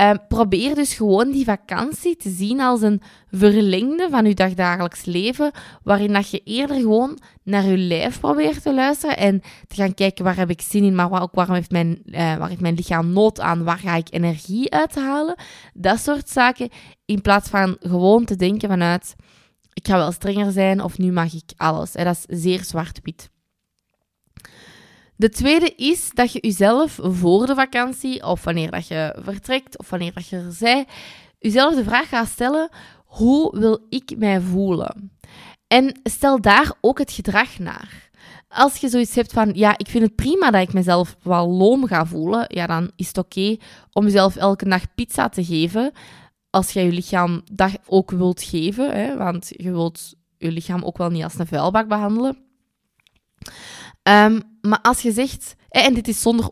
Uh, 0.00 0.10
probeer 0.28 0.74
dus 0.74 0.94
gewoon 0.94 1.30
die 1.30 1.44
vakantie 1.44 2.16
te 2.16 2.30
zien 2.30 2.60
als 2.60 2.82
een 2.82 3.02
verlengde 3.30 4.08
van 4.10 4.24
je 4.24 4.34
dagdagelijks 4.34 5.04
leven, 5.04 5.50
waarin 5.82 6.12
dat 6.12 6.30
je 6.30 6.40
eerder 6.44 6.76
gewoon 6.76 7.18
naar 7.42 7.64
je 7.64 7.76
lijf 7.76 8.20
probeert 8.20 8.62
te 8.62 8.74
luisteren 8.74 9.16
en 9.16 9.40
te 9.66 9.74
gaan 9.74 9.94
kijken 9.94 10.24
waar 10.24 10.36
heb 10.36 10.50
ik 10.50 10.60
zin 10.60 10.84
in, 10.84 10.94
maar 10.94 11.22
ook 11.22 11.34
waar 11.34 11.52
heeft 11.52 11.70
mijn, 11.70 12.02
waar 12.10 12.48
heeft 12.48 12.60
mijn 12.60 12.74
lichaam 12.74 13.12
nood 13.12 13.40
aan, 13.40 13.64
waar 13.64 13.78
ga 13.78 13.94
ik 13.94 14.08
energie 14.10 14.72
uithalen, 14.72 15.34
dat 15.74 16.00
soort 16.00 16.28
zaken, 16.28 16.68
in 17.04 17.20
plaats 17.20 17.48
van 17.48 17.76
gewoon 17.80 18.24
te 18.24 18.36
denken 18.36 18.68
vanuit 18.68 19.14
ik 19.78 19.86
ga 19.86 19.96
wel 19.96 20.12
strenger 20.12 20.52
zijn 20.52 20.82
of 20.82 20.98
nu 20.98 21.12
mag 21.12 21.34
ik 21.34 21.52
alles. 21.56 21.92
dat 21.92 22.26
is 22.26 22.42
zeer 22.42 22.64
zwart-wit. 22.64 23.30
De 25.18 25.28
tweede 25.28 25.74
is 25.74 26.10
dat 26.14 26.32
je 26.32 26.38
jezelf 26.40 26.98
voor 27.02 27.46
de 27.46 27.54
vakantie, 27.54 28.24
of 28.24 28.44
wanneer 28.44 28.70
dat 28.70 28.86
je 28.86 29.16
vertrekt, 29.20 29.78
of 29.78 29.90
wanneer 29.90 30.12
dat 30.14 30.28
je 30.28 30.36
er 30.36 30.52
zij, 30.52 30.86
jezelf 31.38 31.74
de 31.74 31.84
vraag 31.84 32.08
gaat 32.08 32.28
stellen: 32.28 32.68
hoe 33.04 33.58
wil 33.58 33.86
ik 33.88 34.14
mij 34.16 34.40
voelen? 34.40 35.12
En 35.66 36.00
stel 36.02 36.40
daar 36.40 36.72
ook 36.80 36.98
het 36.98 37.12
gedrag 37.12 37.58
naar. 37.58 38.10
Als 38.48 38.76
je 38.76 38.88
zoiets 38.88 39.14
hebt 39.14 39.32
van, 39.32 39.50
ja, 39.54 39.78
ik 39.78 39.88
vind 39.88 40.04
het 40.04 40.14
prima 40.14 40.50
dat 40.50 40.62
ik 40.62 40.72
mezelf 40.72 41.16
wel 41.22 41.48
loom 41.48 41.86
ga 41.86 42.06
voelen, 42.06 42.44
ja, 42.48 42.66
dan 42.66 42.90
is 42.96 43.06
het 43.06 43.18
oké 43.18 43.56
om 43.92 44.04
jezelf 44.04 44.36
elke 44.36 44.68
dag 44.68 44.94
pizza 44.94 45.28
te 45.28 45.44
geven. 45.44 45.92
Als 46.50 46.72
jij 46.72 46.84
je 46.84 46.92
lichaam 46.92 47.42
dat 47.52 47.78
ook 47.86 48.10
wilt 48.10 48.42
geven, 48.42 48.96
hè, 48.96 49.16
want 49.16 49.50
je 49.56 49.70
wilt 49.70 50.14
je 50.36 50.50
lichaam 50.50 50.82
ook 50.82 50.98
wel 50.98 51.10
niet 51.10 51.24
als 51.24 51.38
een 51.38 51.46
vuilbak 51.46 51.88
behandelen. 51.88 52.38
Um, 54.08 54.42
maar 54.60 54.80
als 54.82 55.00
je 55.00 55.12
zegt, 55.12 55.56
en 55.68 55.94
dit 55.94 56.08
is 56.08 56.20
zonder 56.20 56.48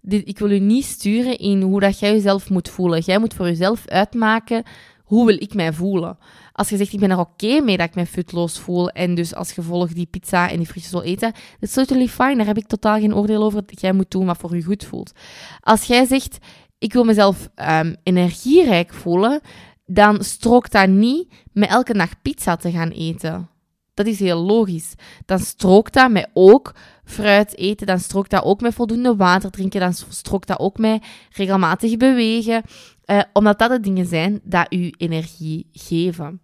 dit, 0.00 0.28
ik 0.28 0.38
wil 0.38 0.50
u 0.50 0.58
niet 0.58 0.84
sturen 0.84 1.38
in 1.38 1.62
hoe 1.62 1.80
dat 1.80 1.98
jij 1.98 2.12
jezelf 2.12 2.50
moet 2.50 2.68
voelen. 2.68 3.00
Jij 3.00 3.18
moet 3.18 3.34
voor 3.34 3.46
jezelf 3.46 3.86
uitmaken, 3.86 4.62
hoe 5.04 5.26
wil 5.26 5.36
ik 5.36 5.54
mij 5.54 5.72
voelen? 5.72 6.18
Als 6.52 6.68
je 6.68 6.76
zegt, 6.76 6.92
ik 6.92 7.00
ben 7.00 7.10
er 7.10 7.18
oké 7.18 7.60
mee 7.60 7.76
dat 7.76 7.88
ik 7.88 7.94
mij 7.94 8.06
futloos 8.06 8.58
voel 8.58 8.90
en 8.90 9.14
dus 9.14 9.34
als 9.34 9.52
gevolg 9.52 9.92
die 9.92 10.06
pizza 10.06 10.50
en 10.50 10.56
die 10.56 10.66
frietjes 10.66 10.92
wil 10.92 11.02
eten, 11.02 11.32
dat 11.32 11.68
is 11.68 11.72
totally 11.72 12.08
fine. 12.08 12.36
Daar 12.36 12.46
heb 12.46 12.58
ik 12.58 12.66
totaal 12.66 12.98
geen 12.98 13.14
oordeel 13.14 13.42
over. 13.42 13.62
Jij 13.66 13.92
moet 13.92 14.10
doen 14.10 14.26
wat 14.26 14.36
voor 14.36 14.56
je 14.56 14.62
goed 14.62 14.84
voelt. 14.84 15.12
Als 15.60 15.84
jij 15.84 16.06
zegt, 16.06 16.38
ik 16.78 16.92
wil 16.92 17.04
mezelf 17.04 17.48
um, 17.54 17.96
energierijk 18.02 18.94
voelen, 18.94 19.40
dan 19.86 20.24
strookt 20.24 20.72
dat 20.72 20.88
niet 20.88 21.32
met 21.52 21.68
elke 21.68 21.92
dag 21.92 22.22
pizza 22.22 22.56
te 22.56 22.70
gaan 22.70 22.90
eten. 22.90 23.48
Dat 23.96 24.06
is 24.06 24.18
heel 24.18 24.38
logisch. 24.38 24.94
Dan 25.24 25.38
strookt 25.38 25.92
dat 25.92 26.10
met 26.10 26.30
ook 26.32 26.74
fruit 27.04 27.56
eten, 27.56 27.86
dan 27.86 27.98
strookt 27.98 28.30
dat 28.30 28.44
ook 28.44 28.60
met 28.60 28.74
voldoende 28.74 29.16
water 29.16 29.50
drinken, 29.50 29.80
dan 29.80 29.92
strookt 29.92 30.48
dat 30.48 30.58
ook 30.58 30.78
met 30.78 31.04
regelmatig 31.30 31.96
bewegen, 31.96 32.62
eh, 33.04 33.20
omdat 33.32 33.58
dat 33.58 33.70
de 33.70 33.80
dingen 33.80 34.06
zijn 34.06 34.40
dat 34.42 34.72
u 34.72 34.92
energie 34.96 35.68
geven. 35.72 36.40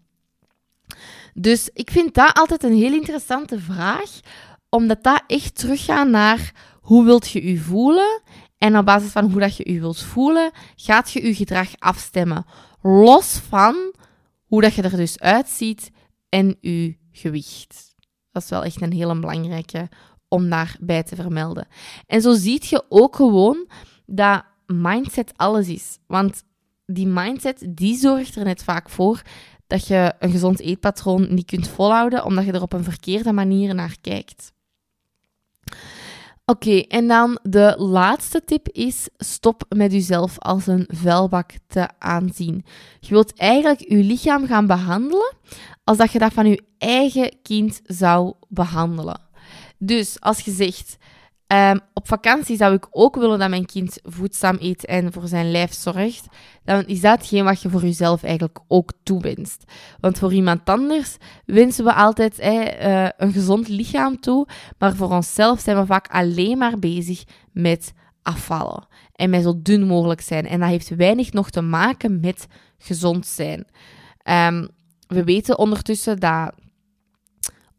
Dus 1.35 1.71
ik 1.73 1.90
vind 1.90 2.14
dat 2.14 2.38
altijd 2.38 2.62
een 2.62 2.76
heel 2.76 2.92
interessante 2.92 3.59
vraag, 3.59 4.21
omdat 4.68 5.02
dat 5.02 5.23
echt 5.26 5.59
teruggaat 5.59 6.09
naar 6.09 6.52
hoe 6.80 7.04
wilt 7.04 7.30
je 7.30 7.42
u 7.42 7.59
voelen 7.59 8.23
en 8.59 8.78
op 8.78 8.85
basis 8.85 9.11
van 9.11 9.30
hoe 9.30 9.40
dat 9.40 9.56
je 9.56 9.64
u 9.66 9.80
wilt 9.80 10.02
voelen, 10.02 10.50
gaat 10.76 11.12
je 11.12 11.26
je 11.26 11.35
gedrag 11.35 11.68
afstemmen. 11.78 12.44
Los 12.82 13.40
van 13.49 13.94
hoe 14.44 14.61
dat 14.61 14.75
je 14.75 14.82
er 14.82 14.97
dus 14.97 15.21
uitziet 15.21 15.90
en 16.28 16.56
uw 16.61 16.92
gewicht. 17.22 17.94
Dat 18.30 18.42
is 18.42 18.48
wel 18.48 18.64
echt 18.64 18.82
een 18.82 18.92
hele 18.92 19.18
belangrijke 19.18 19.88
om 20.28 20.50
daarbij 20.50 21.02
te 21.02 21.16
vermelden. 21.16 21.66
En 22.06 22.20
zo 22.20 22.34
ziet 22.34 22.66
je 22.66 22.84
ook 22.88 23.16
gewoon 23.16 23.68
dat 24.06 24.44
mindset 24.66 25.32
alles 25.36 25.68
is. 25.68 25.98
Want 26.06 26.42
die 26.86 27.06
mindset, 27.06 27.66
die 27.68 27.96
zorgt 27.96 28.36
er 28.36 28.44
net 28.44 28.64
vaak 28.64 28.90
voor 28.90 29.22
dat 29.66 29.86
je 29.86 30.14
een 30.18 30.30
gezond 30.30 30.60
eetpatroon 30.60 31.34
niet 31.34 31.46
kunt 31.46 31.68
volhouden, 31.68 32.24
omdat 32.24 32.44
je 32.44 32.52
er 32.52 32.62
op 32.62 32.72
een 32.72 32.84
verkeerde 32.84 33.32
manier 33.32 33.74
naar 33.74 33.96
kijkt. 34.00 34.52
Oké, 36.44 36.78
en 36.78 37.08
dan 37.08 37.38
de 37.42 37.75
laatste 37.78 38.44
tip 38.44 38.68
is: 38.68 39.08
stop 39.16 39.64
met 39.68 39.92
jezelf 39.92 40.38
als 40.38 40.66
een 40.66 40.88
vuilbak 40.88 41.52
te 41.66 41.88
aanzien. 41.99 42.64
Je 43.00 43.08
wilt 43.08 43.34
eigenlijk 43.37 43.88
je 43.88 43.96
lichaam 43.96 44.46
gaan 44.46 44.66
behandelen 44.66 45.34
als 45.84 45.96
dat 45.96 46.12
je 46.12 46.18
dat 46.18 46.32
van 46.32 46.46
je 46.46 46.62
eigen 46.78 47.37
kind 47.42 47.80
zou 47.84 48.34
behandelen. 48.49 49.20
Dus 49.78 50.20
als 50.20 50.40
je 50.40 50.50
zegt, 50.50 50.96
um, 51.52 51.80
op 51.94 52.09
vakantie 52.09 52.56
zou 52.56 52.75
ik 52.75 52.87
ook 52.90 53.16
willen 53.16 53.38
dat 53.38 53.49
mijn 53.49 53.66
kind 53.66 53.99
voedzaam 54.02 54.56
eet 54.61 54.85
en 54.87 55.12
voor 55.12 55.28
zijn 55.28 55.50
lijf 55.50 55.73
zorgt, 55.73 56.26
dan 56.64 56.87
is 56.87 57.00
dat 57.00 57.18
hetgeen 57.18 57.44
wat 57.44 57.62
je 57.62 57.71
voor 57.71 57.82
jezelf 57.82 58.23
eigenlijk 58.23 58.59
ook 58.68 58.92
toewenst. 59.02 59.64
Want 60.00 60.18
voor 60.18 60.32
iemand 60.32 60.68
anders 60.68 61.16
wensen 61.44 61.85
we 61.85 61.94
altijd 61.94 62.40
uh, 62.40 63.09
een 63.16 63.32
gezond 63.32 63.68
lichaam 63.68 64.21
toe, 64.21 64.49
maar 64.78 64.97
voor 64.97 65.11
onszelf 65.11 65.61
zijn 65.61 65.76
we 65.76 65.87
vaak 65.87 66.09
alleen 66.09 66.59
maar 66.59 66.78
bezig 66.78 67.25
met 67.52 67.92
afvallen 68.23 68.87
en 69.12 69.30
met 69.30 69.42
zo 69.42 69.54
dun 69.62 69.87
mogelijk 69.87 70.21
zijn. 70.21 70.47
En 70.47 70.61
dat 70.61 70.68
heeft 70.68 70.88
weinig 70.88 71.32
nog 71.32 71.50
te 71.50 71.61
maken 71.61 72.21
met 72.21 72.47
gezond 72.78 73.26
zijn. 73.26 73.66
Um, 74.25 74.68
we 75.06 75.25
weten 75.25 75.59
ondertussen 75.59 76.21
dat 76.21 76.52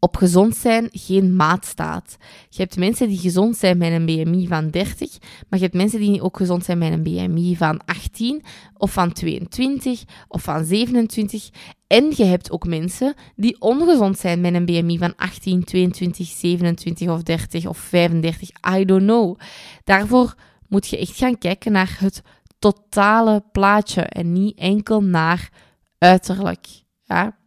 op 0.04 0.16
gezond 0.16 0.56
zijn 0.56 0.88
geen 0.92 1.36
maat 1.36 1.64
staat. 1.64 2.16
Je 2.48 2.62
hebt 2.62 2.76
mensen 2.76 3.08
die 3.08 3.18
gezond 3.18 3.56
zijn 3.56 3.78
met 3.78 3.92
een 3.92 4.06
BMI 4.06 4.46
van 4.46 4.70
30, 4.70 5.18
maar 5.48 5.58
je 5.58 5.64
hebt 5.64 5.76
mensen 5.76 6.00
die 6.00 6.22
ook 6.22 6.36
gezond 6.36 6.64
zijn 6.64 6.78
met 6.78 6.92
een 6.92 7.02
BMI 7.02 7.56
van 7.56 7.80
18 7.84 8.42
of 8.76 8.92
van 8.92 9.12
22 9.12 10.04
of 10.28 10.42
van 10.42 10.64
27. 10.64 11.48
En 11.86 12.12
je 12.16 12.24
hebt 12.24 12.50
ook 12.50 12.66
mensen 12.66 13.14
die 13.36 13.60
ongezond 13.60 14.18
zijn 14.18 14.40
met 14.40 14.54
een 14.54 14.64
BMI 14.64 14.98
van 14.98 15.16
18, 15.16 15.64
22, 15.64 16.26
27 16.26 17.08
of 17.08 17.22
30 17.22 17.66
of 17.66 17.78
35. 17.78 18.48
I 18.76 18.84
don't 18.84 19.02
know. 19.02 19.38
Daarvoor 19.84 20.34
moet 20.68 20.86
je 20.86 20.98
echt 20.98 21.16
gaan 21.16 21.38
kijken 21.38 21.72
naar 21.72 21.96
het 21.98 22.22
totale 22.58 23.44
plaatje 23.52 24.02
en 24.02 24.32
niet 24.32 24.58
enkel 24.58 25.02
naar 25.02 25.50
uiterlijk. 25.98 26.66
Ja? 27.02 27.42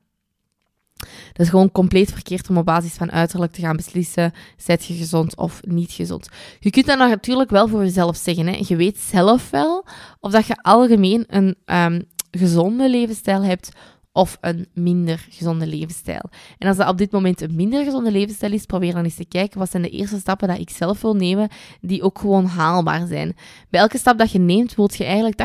Dat 1.33 1.45
is 1.45 1.49
gewoon 1.49 1.71
compleet 1.71 2.11
verkeerd 2.11 2.49
om 2.49 2.57
op 2.57 2.65
basis 2.65 2.93
van 2.93 3.11
uiterlijk 3.11 3.51
te 3.51 3.61
gaan 3.61 3.75
beslissen, 3.75 4.33
zet 4.57 4.85
je 4.85 4.93
gezond 4.93 5.35
of 5.35 5.59
niet 5.61 5.91
gezond. 5.91 6.29
Je 6.59 6.69
kunt 6.69 6.85
dat 6.85 6.97
natuurlijk 6.97 7.49
wel 7.49 7.67
voor 7.67 7.83
jezelf 7.83 8.17
zeggen. 8.17 8.47
Hè. 8.47 8.59
Je 8.67 8.75
weet 8.75 8.97
zelf 8.97 9.49
wel 9.49 9.85
of 10.19 10.31
dat 10.31 10.47
je 10.47 10.61
algemeen 10.61 11.25
een 11.27 11.55
um, 11.65 12.03
gezonde 12.31 12.89
levensstijl 12.89 13.43
hebt 13.43 13.69
of 14.17 14.37
een 14.41 14.67
minder 14.73 15.25
gezonde 15.29 15.67
levensstijl. 15.67 16.29
En 16.57 16.67
als 16.67 16.77
dat 16.77 16.89
op 16.89 16.97
dit 16.97 17.11
moment 17.11 17.41
een 17.41 17.55
minder 17.55 17.83
gezonde 17.83 18.11
levensstijl 18.11 18.51
is, 18.51 18.65
probeer 18.65 18.93
dan 18.93 19.03
eens 19.03 19.15
te 19.15 19.25
kijken 19.25 19.59
wat 19.59 19.71
zijn 19.71 19.83
de 19.83 19.89
eerste 19.89 20.19
stappen 20.19 20.47
dat 20.47 20.59
ik 20.59 20.69
zelf 20.69 21.01
wil 21.01 21.15
nemen, 21.15 21.49
die 21.81 22.01
ook 22.01 22.19
gewoon 22.19 22.45
haalbaar 22.45 23.07
zijn. 23.07 23.35
Bij 23.69 23.79
elke 23.79 23.97
stap 23.97 24.17
dat 24.17 24.31
je 24.31 24.39
neemt, 24.39 24.75
wilt 24.75 24.95
je 24.95 25.03
eigenlijk 25.03 25.41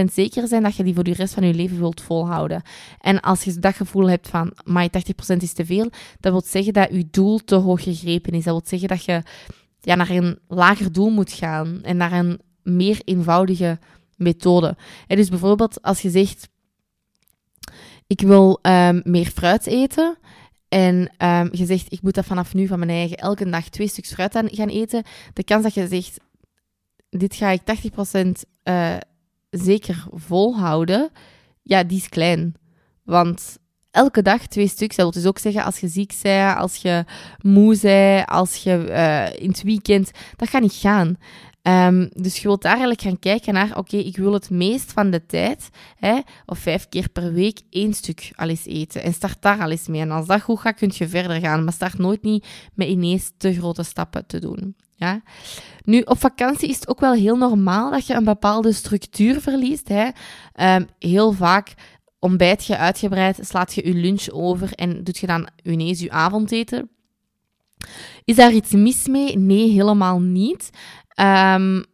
80% 0.00 0.04
zeker 0.12 0.48
zijn 0.48 0.62
dat 0.62 0.76
je 0.76 0.84
die 0.84 0.94
voor 0.94 1.04
de 1.04 1.12
rest 1.12 1.34
van 1.34 1.46
je 1.46 1.54
leven 1.54 1.78
wilt 1.78 2.00
volhouden. 2.00 2.62
En 3.00 3.20
als 3.20 3.44
je 3.44 3.58
dat 3.58 3.74
gevoel 3.74 4.10
hebt 4.10 4.28
van, 4.28 4.52
maar 4.64 4.88
80% 4.88 5.36
is 5.36 5.52
te 5.52 5.66
veel, 5.66 5.90
dat 6.20 6.32
wil 6.32 6.42
zeggen 6.44 6.72
dat 6.72 6.88
je 6.90 7.06
doel 7.10 7.38
te 7.38 7.54
hoog 7.54 7.82
gegrepen 7.82 8.32
is. 8.32 8.44
Dat 8.44 8.54
wil 8.54 8.62
zeggen 8.64 8.88
dat 8.88 9.04
je 9.04 9.22
ja, 9.80 9.94
naar 9.94 10.10
een 10.10 10.38
lager 10.48 10.92
doel 10.92 11.10
moet 11.10 11.32
gaan 11.32 11.78
en 11.82 11.96
naar 11.96 12.12
een 12.12 12.40
meer 12.62 13.00
eenvoudige 13.04 13.78
methode. 14.16 14.76
En 15.06 15.16
dus 15.16 15.28
bijvoorbeeld 15.28 15.82
als 15.82 16.02
je 16.02 16.10
zegt, 16.10 16.48
ik 18.14 18.26
wil 18.26 18.58
um, 18.62 19.00
meer 19.04 19.26
fruit 19.26 19.66
eten. 19.66 20.16
En 20.68 20.94
um, 21.18 21.48
je 21.52 21.64
zegt, 21.66 21.92
ik 21.92 22.02
moet 22.02 22.14
dat 22.14 22.24
vanaf 22.24 22.54
nu 22.54 22.66
van 22.66 22.78
mijn 22.78 22.90
eigen 22.90 23.16
elke 23.16 23.50
dag 23.50 23.68
twee 23.68 23.88
stuks 23.88 24.12
fruit 24.12 24.34
aan 24.34 24.48
gaan 24.50 24.68
eten. 24.68 25.02
De 25.32 25.44
kans 25.44 25.62
dat 25.62 25.74
je 25.74 25.86
zegt, 25.88 26.20
dit 27.10 27.34
ga 27.34 27.50
ik 27.50 27.60
80% 27.60 28.26
uh, 28.64 28.96
zeker 29.50 30.04
volhouden, 30.10 31.10
ja, 31.62 31.84
die 31.84 31.96
is 31.96 32.08
klein. 32.08 32.54
Want 33.04 33.58
elke 33.90 34.22
dag 34.22 34.46
twee 34.46 34.68
stuks, 34.68 34.96
dat 34.96 35.04
wil 35.04 35.22
dus 35.22 35.28
ook 35.28 35.38
zeggen 35.38 35.64
als 35.64 35.78
je 35.78 35.88
ziek 35.88 36.14
bent, 36.22 36.56
als 36.56 36.76
je 36.76 37.04
moe 37.40 37.78
bent, 37.80 38.28
als 38.28 38.56
je 38.56 38.86
uh, 38.88 39.42
in 39.42 39.48
het 39.48 39.62
weekend, 39.62 40.10
dat 40.36 40.48
gaat 40.48 40.62
niet 40.62 40.72
gaan. 40.72 41.16
Um, 41.68 42.08
dus 42.12 42.36
je 42.36 42.42
wilt 42.42 42.62
daar 42.62 42.70
eigenlijk 42.70 43.00
gaan 43.00 43.18
kijken 43.18 43.54
naar, 43.54 43.76
oké, 43.76 43.96
ik 43.96 44.16
wil 44.16 44.32
het 44.32 44.50
meest 44.50 44.92
van 44.92 45.10
de 45.10 45.26
tijd, 45.26 45.68
hè, 45.96 46.20
of 46.46 46.58
vijf 46.58 46.88
keer 46.88 47.08
per 47.08 47.32
week, 47.32 47.60
één 47.70 47.94
stuk 47.94 48.30
al 48.34 48.48
eens 48.48 48.66
eten. 48.66 49.02
En 49.02 49.12
start 49.12 49.42
daar 49.42 49.60
al 49.60 49.70
eens 49.70 49.86
mee. 49.86 50.00
En 50.00 50.10
als 50.10 50.26
dat 50.26 50.40
goed 50.40 50.60
gaat, 50.60 50.76
kun 50.76 50.92
je 50.94 51.08
verder 51.08 51.40
gaan. 51.40 51.64
Maar 51.64 51.72
start 51.72 51.98
nooit 51.98 52.22
niet 52.22 52.46
met 52.74 52.88
ineens 52.88 53.32
te 53.36 53.54
grote 53.54 53.82
stappen 53.82 54.26
te 54.26 54.38
doen. 54.38 54.76
Ja? 54.94 55.22
Nu, 55.84 56.00
op 56.00 56.18
vakantie 56.18 56.68
is 56.68 56.74
het 56.74 56.88
ook 56.88 57.00
wel 57.00 57.12
heel 57.12 57.36
normaal 57.36 57.90
dat 57.90 58.06
je 58.06 58.14
een 58.14 58.24
bepaalde 58.24 58.72
structuur 58.72 59.40
verliest. 59.40 59.88
Hè. 59.88 60.08
Um, 60.76 60.88
heel 60.98 61.32
vaak 61.32 61.74
ontbijt 62.18 62.64
je 62.64 62.76
uitgebreid, 62.76 63.38
slaat 63.42 63.74
je 63.74 63.86
je 63.86 63.94
lunch 63.94 64.28
over 64.28 64.72
en 64.72 65.04
doet 65.04 65.18
je 65.18 65.26
dan 65.26 65.48
ineens 65.62 66.00
je 66.00 66.10
avondeten. 66.10 66.88
Is 68.24 68.36
daar 68.36 68.52
iets 68.52 68.70
mis 68.70 69.06
mee? 69.06 69.38
Nee, 69.38 69.70
helemaal 69.70 70.20
niet. 70.20 70.70
Um, 71.20 71.84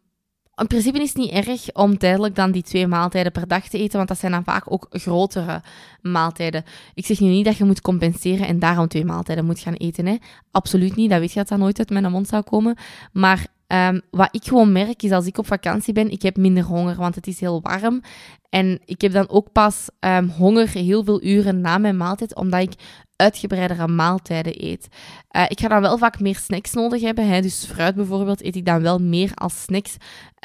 in 0.61 0.67
principe 0.67 1.01
is 1.03 1.09
het 1.09 1.17
niet 1.17 1.31
erg 1.31 1.73
om 1.73 1.99
tijdelijk 1.99 2.35
dan 2.35 2.51
die 2.51 2.63
twee 2.63 2.87
maaltijden 2.87 3.33
per 3.33 3.49
dag 3.49 3.69
te 3.69 3.79
eten, 3.79 3.97
want 3.97 4.09
dat 4.09 4.19
zijn 4.19 4.33
dan 4.33 4.45
vaak 4.45 4.73
ook 4.73 4.87
grotere 4.91 5.63
maaltijden. 6.03 6.65
Ik 6.95 7.07
zeg 7.07 7.21
nu 7.21 7.29
niet 7.29 7.45
dat 7.45 7.57
je 7.57 7.65
moet 7.65 7.81
compenseren 7.81 8.47
en 8.47 8.59
daarom 8.59 8.89
twee 8.89 9.05
maaltijden 9.05 9.45
moet 9.45 9.61
gaan 9.61 9.75
eten. 9.75 10.07
Hè. 10.07 10.17
Absoluut 10.51 10.97
niet, 10.97 11.11
dat 11.11 11.19
weet 11.19 11.33
je 11.33 11.39
dat 11.39 11.49
dat 11.49 11.59
nooit 11.59 11.79
uit 11.79 11.91
mijn 11.91 12.11
mond 12.11 12.29
zou 12.29 12.43
komen. 12.43 12.77
Maar 13.13 13.47
um, 13.67 14.01
wat 14.11 14.29
ik 14.31 14.45
gewoon 14.45 14.73
merk 14.73 15.03
is 15.03 15.11
als 15.11 15.27
ik 15.27 15.39
op 15.39 15.47
vakantie 15.47 15.93
ben, 15.93 16.11
ik 16.11 16.23
heb 16.23 16.37
minder 16.37 16.65
honger, 16.65 16.97
want 16.97 17.15
het 17.15 17.27
is 17.27 17.41
heel 17.41 17.61
warm. 17.63 18.03
En 18.49 18.81
ik 18.85 19.01
heb 19.01 19.13
dan 19.13 19.29
ook 19.29 19.53
pas 19.53 19.89
um, 20.01 20.29
honger 20.29 20.69
heel 20.69 21.05
veel 21.05 21.23
uren 21.23 21.61
na 21.61 21.79
mijn 21.79 21.97
maaltijd, 21.97 22.35
omdat 22.35 22.61
ik 22.61 22.73
uitgebreidere 23.17 23.89
maaltijden 23.89 24.65
eet. 24.65 24.89
Uh, 25.37 25.45
ik 25.49 25.61
ga 25.61 25.69
dan 25.69 25.81
wel 25.81 25.99
vaak 25.99 26.21
meer 26.21 26.37
snacks 26.37 26.73
nodig 26.73 27.03
hebben. 27.03 27.29
Hè. 27.29 27.41
Dus 27.41 27.65
fruit 27.65 27.95
bijvoorbeeld 27.95 28.45
eet 28.45 28.57
ik 28.57 28.67
dan 28.67 28.83
wel 28.83 28.99
meer 28.99 29.35
als 29.35 29.63
snacks, 29.63 29.97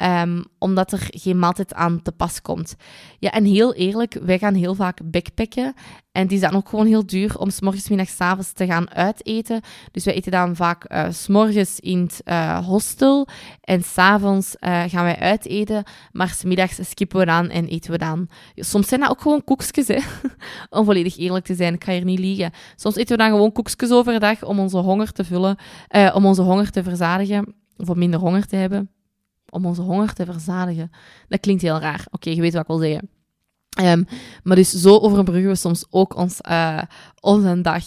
um, 0.02 0.44
omdat 0.58 0.92
er 0.92 1.08
geen 1.10 1.38
maaltijd 1.38 1.74
aan 1.74 2.02
te 2.02 2.12
pas 2.12 2.42
komt. 2.42 2.76
Ja, 3.18 3.30
en 3.30 3.44
heel 3.44 3.74
eerlijk, 3.74 4.18
wij 4.22 4.38
gaan 4.38 4.54
heel 4.54 4.74
vaak 4.74 5.00
backpacken. 5.04 5.74
En 6.12 6.22
het 6.22 6.32
is 6.32 6.40
dan 6.40 6.54
ook 6.54 6.68
gewoon 6.68 6.86
heel 6.86 7.06
duur 7.06 7.38
om 7.38 7.50
s 7.50 7.60
morgens, 7.60 7.88
middags, 7.88 8.20
avonds 8.20 8.52
te 8.52 8.66
gaan 8.66 8.90
uiteten. 8.90 9.60
Dus 9.92 10.04
wij 10.04 10.14
eten 10.14 10.32
dan 10.32 10.56
vaak 10.56 10.92
uh, 10.92 11.06
s 11.10 11.26
morgens 11.26 11.80
in 11.80 12.02
het 12.02 12.20
uh, 12.24 12.66
hostel 12.66 13.26
en 13.60 13.82
s'avonds 13.82 14.54
gaan 14.60 15.04
wij 15.04 15.18
uiteten. 15.18 15.84
Maar 16.12 16.28
s 16.28 16.44
middags 16.44 16.78
skippen 16.88 17.18
we 17.18 17.24
dan 17.24 17.48
en 17.48 17.66
eten 17.66 17.90
we 17.90 17.98
dan. 17.98 18.28
Soms 18.54 18.88
zijn 18.88 19.00
dat 19.00 19.10
ook 19.10 19.20
gewoon 19.20 19.44
koekjes, 19.44 19.88
hè. 19.88 19.98
om 20.78 20.84
volledig 20.84 21.16
eerlijk 21.16 21.44
te 21.44 21.54
zijn. 21.54 21.74
Ik 21.74 21.84
ga 21.84 21.92
hier 21.92 22.04
niet 22.04 22.18
liegen. 22.18 22.52
Soms 22.76 22.96
eten 22.96 23.16
we 23.16 23.22
dan 23.22 23.32
gewoon 23.32 23.52
koekjes 23.52 23.90
overdag 23.90 24.44
om 24.44 24.58
onze 24.76 24.88
honger 24.88 25.12
te 25.12 25.24
vullen, 25.24 25.56
uh, 25.90 26.12
om 26.14 26.26
onze 26.26 26.42
honger 26.42 26.70
te 26.70 26.82
verzadigen, 26.82 27.54
of 27.76 27.90
om 27.90 27.98
minder 27.98 28.20
honger 28.20 28.46
te 28.46 28.56
hebben. 28.56 28.90
Om 29.48 29.66
onze 29.66 29.82
honger 29.82 30.12
te 30.12 30.24
verzadigen. 30.24 30.90
Dat 31.28 31.40
klinkt 31.40 31.62
heel 31.62 31.78
raar. 31.78 32.06
Oké, 32.10 32.30
je 32.30 32.40
weet 32.40 32.52
wat 32.52 32.62
ik 32.62 32.68
wil 32.68 32.78
zeggen. 32.78 33.08
Um, 33.82 34.06
maar 34.42 34.56
dus 34.56 34.70
zo 34.70 34.98
overbruggen 34.98 35.48
we 35.48 35.54
soms 35.54 35.86
ook 35.90 36.16
ons, 36.16 36.38
uh, 36.48 36.82
onze 37.20 37.60
dag. 37.60 37.84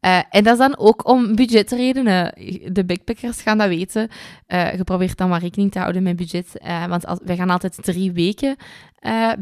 Uh, 0.00 0.18
en 0.30 0.44
dat 0.44 0.52
is 0.52 0.58
dan 0.58 0.78
ook 0.78 1.08
om 1.08 1.34
budgetredenen. 1.34 2.34
De 2.72 2.84
backpackers 2.84 3.42
gaan 3.42 3.58
dat 3.58 3.68
weten. 3.68 4.08
Uh, 4.48 4.74
je 4.74 4.84
probeert 4.84 5.16
dan 5.16 5.28
maar 5.28 5.40
rekening 5.40 5.72
te 5.72 5.78
houden 5.78 6.02
met 6.02 6.16
budget. 6.16 6.60
want 6.88 7.04
wij 7.24 7.36
gaan 7.36 7.50
altijd 7.50 7.82
drie 7.82 8.12
weken 8.12 8.56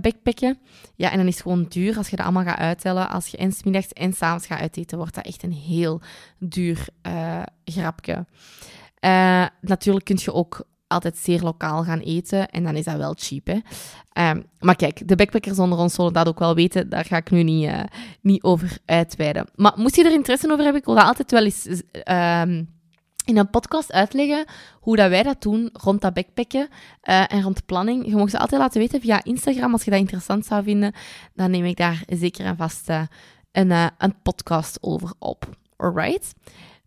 backpacken. 0.00 0.58
Ja, 0.96 1.10
en 1.10 1.16
dan 1.16 1.26
is 1.26 1.34
het 1.34 1.42
gewoon 1.42 1.66
duur 1.68 1.96
als 1.96 2.08
je 2.08 2.16
dat 2.16 2.24
allemaal 2.24 2.44
gaat 2.44 2.58
uittellen. 2.58 3.10
Als 3.10 3.26
je 3.26 3.36
en 3.36 3.52
middags 3.64 3.92
en 3.92 4.12
s'avonds 4.12 4.46
gaat 4.46 4.60
uiteten, 4.60 4.98
wordt 4.98 5.14
dat 5.14 5.26
echt 5.26 5.42
een 5.42 5.52
heel 5.52 6.00
duur 6.38 6.86
grapje. 7.64 8.26
natuurlijk 9.60 10.04
kun 10.04 10.18
je 10.20 10.32
ook 10.32 10.64
altijd 10.90 11.18
zeer 11.18 11.40
lokaal 11.42 11.84
gaan 11.84 11.98
eten. 11.98 12.48
En 12.50 12.64
dan 12.64 12.76
is 12.76 12.84
dat 12.84 12.96
wel 12.96 13.14
cheap, 13.18 13.46
hè. 13.46 13.58
Um, 14.30 14.44
maar 14.58 14.76
kijk, 14.76 15.08
de 15.08 15.16
backpackers 15.16 15.58
onder 15.58 15.78
ons 15.78 15.94
zullen 15.94 16.12
dat 16.12 16.28
ook 16.28 16.38
wel 16.38 16.54
weten. 16.54 16.88
Daar 16.88 17.04
ga 17.04 17.16
ik 17.16 17.30
nu 17.30 17.42
niet, 17.42 17.66
uh, 17.66 17.80
niet 18.20 18.42
over 18.42 18.78
uitweiden. 18.84 19.46
Maar 19.54 19.72
moest 19.76 19.96
je 19.96 20.04
er 20.04 20.12
interesse 20.12 20.46
over 20.50 20.62
hebben, 20.62 20.80
ik 20.80 20.86
wil 20.86 21.00
altijd 21.00 21.30
wel 21.30 21.44
eens 21.44 21.66
um, 21.66 22.68
in 23.24 23.36
een 23.36 23.50
podcast 23.50 23.92
uitleggen 23.92 24.44
hoe 24.80 24.96
dat 24.96 25.08
wij 25.08 25.22
dat 25.22 25.42
doen 25.42 25.70
rond 25.72 26.00
dat 26.00 26.14
backpacken 26.14 26.68
uh, 27.04 27.32
en 27.32 27.42
rond 27.42 27.66
planning. 27.66 28.06
Je 28.06 28.16
mag 28.16 28.30
ze 28.30 28.38
altijd 28.38 28.60
laten 28.60 28.80
weten 28.80 29.00
via 29.00 29.24
Instagram. 29.24 29.72
Als 29.72 29.84
je 29.84 29.90
dat 29.90 30.00
interessant 30.00 30.46
zou 30.46 30.62
vinden, 30.62 30.94
dan 31.34 31.50
neem 31.50 31.64
ik 31.64 31.76
daar 31.76 32.02
zeker 32.06 32.44
en 32.44 32.56
vast 32.56 32.90
uh, 32.90 33.02
een, 33.52 33.70
een 33.98 34.14
podcast 34.22 34.78
over 34.80 35.12
op. 35.18 35.48
Alright? 35.76 36.34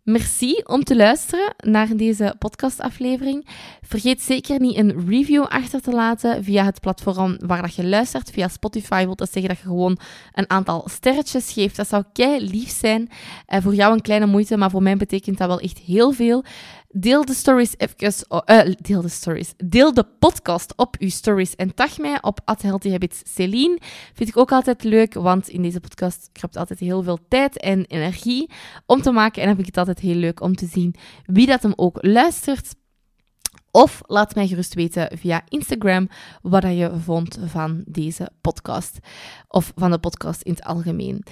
Merci 0.04 0.60
om 0.64 0.84
te 0.84 0.96
luisteren 0.96 1.54
naar 1.56 1.96
deze 1.96 2.34
podcastaflevering. 2.38 3.46
Vergeet 3.82 4.22
zeker 4.22 4.60
niet 4.60 4.76
een 4.76 5.08
review 5.08 5.42
achter 5.42 5.80
te 5.80 5.90
laten 5.90 6.44
via 6.44 6.64
het 6.64 6.80
platform 6.80 7.36
waar 7.38 7.62
dat 7.62 7.74
je 7.74 7.86
luistert. 7.86 8.30
Via 8.30 8.48
Spotify 8.48 9.04
wil 9.04 9.16
dat 9.16 9.32
zeggen 9.32 9.48
dat 9.48 9.60
je 9.60 9.66
gewoon 9.68 9.98
een 10.32 10.50
aantal 10.50 10.84
sterretjes 10.90 11.52
geeft. 11.52 11.76
Dat 11.76 11.88
zou 11.88 12.04
kei 12.12 12.50
lief 12.50 12.70
zijn. 12.70 13.08
Uh, 13.48 13.58
voor 13.62 13.74
jou 13.74 13.92
een 13.92 14.00
kleine 14.00 14.26
moeite, 14.26 14.56
maar 14.56 14.70
voor 14.70 14.82
mij 14.82 14.96
betekent 14.96 15.38
dat 15.38 15.48
wel 15.48 15.60
echt 15.60 15.78
heel 15.78 16.12
veel. 16.12 16.44
Deel 16.96 17.24
de 17.24 17.34
stories 17.34 17.74
even. 17.76 18.26
Uh, 18.46 18.74
deel 18.80 19.02
de 19.02 19.08
stories. 19.08 19.54
Deel 19.56 19.94
de 19.94 20.06
podcast 20.18 20.76
op 20.76 20.96
uw 20.98 21.08
stories 21.08 21.56
en 21.56 21.74
tag 21.74 21.98
mij 21.98 22.18
op 22.20 22.40
Celine. 23.24 23.78
Vind 24.12 24.28
ik 24.28 24.36
ook 24.36 24.52
altijd 24.52 24.84
leuk, 24.84 25.14
want 25.14 25.48
in 25.48 25.62
deze 25.62 25.80
podcast 25.80 26.28
kruipt 26.32 26.56
altijd 26.56 26.78
heel 26.78 27.02
veel 27.02 27.18
tijd 27.28 27.58
en 27.58 27.84
energie 27.84 28.50
om 28.86 29.02
te 29.02 29.10
maken. 29.10 29.40
En 29.40 29.46
dan 29.46 29.56
vind 29.56 29.68
ik 29.68 29.74
het 29.74 29.86
altijd 29.86 30.06
heel 30.06 30.20
leuk 30.20 30.40
om 30.40 30.56
te 30.56 30.66
zien 30.66 30.94
wie 31.24 31.46
dat 31.46 31.62
hem 31.62 31.72
ook 31.76 31.98
luistert. 32.00 32.74
Of 33.70 34.00
laat 34.06 34.34
mij 34.34 34.46
gerust 34.46 34.74
weten 34.74 35.18
via 35.18 35.42
Instagram 35.48 36.08
wat 36.42 36.62
je 36.62 36.92
vond 37.04 37.38
van 37.44 37.82
deze 37.86 38.30
podcast. 38.40 38.98
Of 39.48 39.72
van 39.74 39.90
de 39.90 39.98
podcast 39.98 40.42
in 40.42 40.52
het 40.52 40.64
algemeen. 40.64 41.24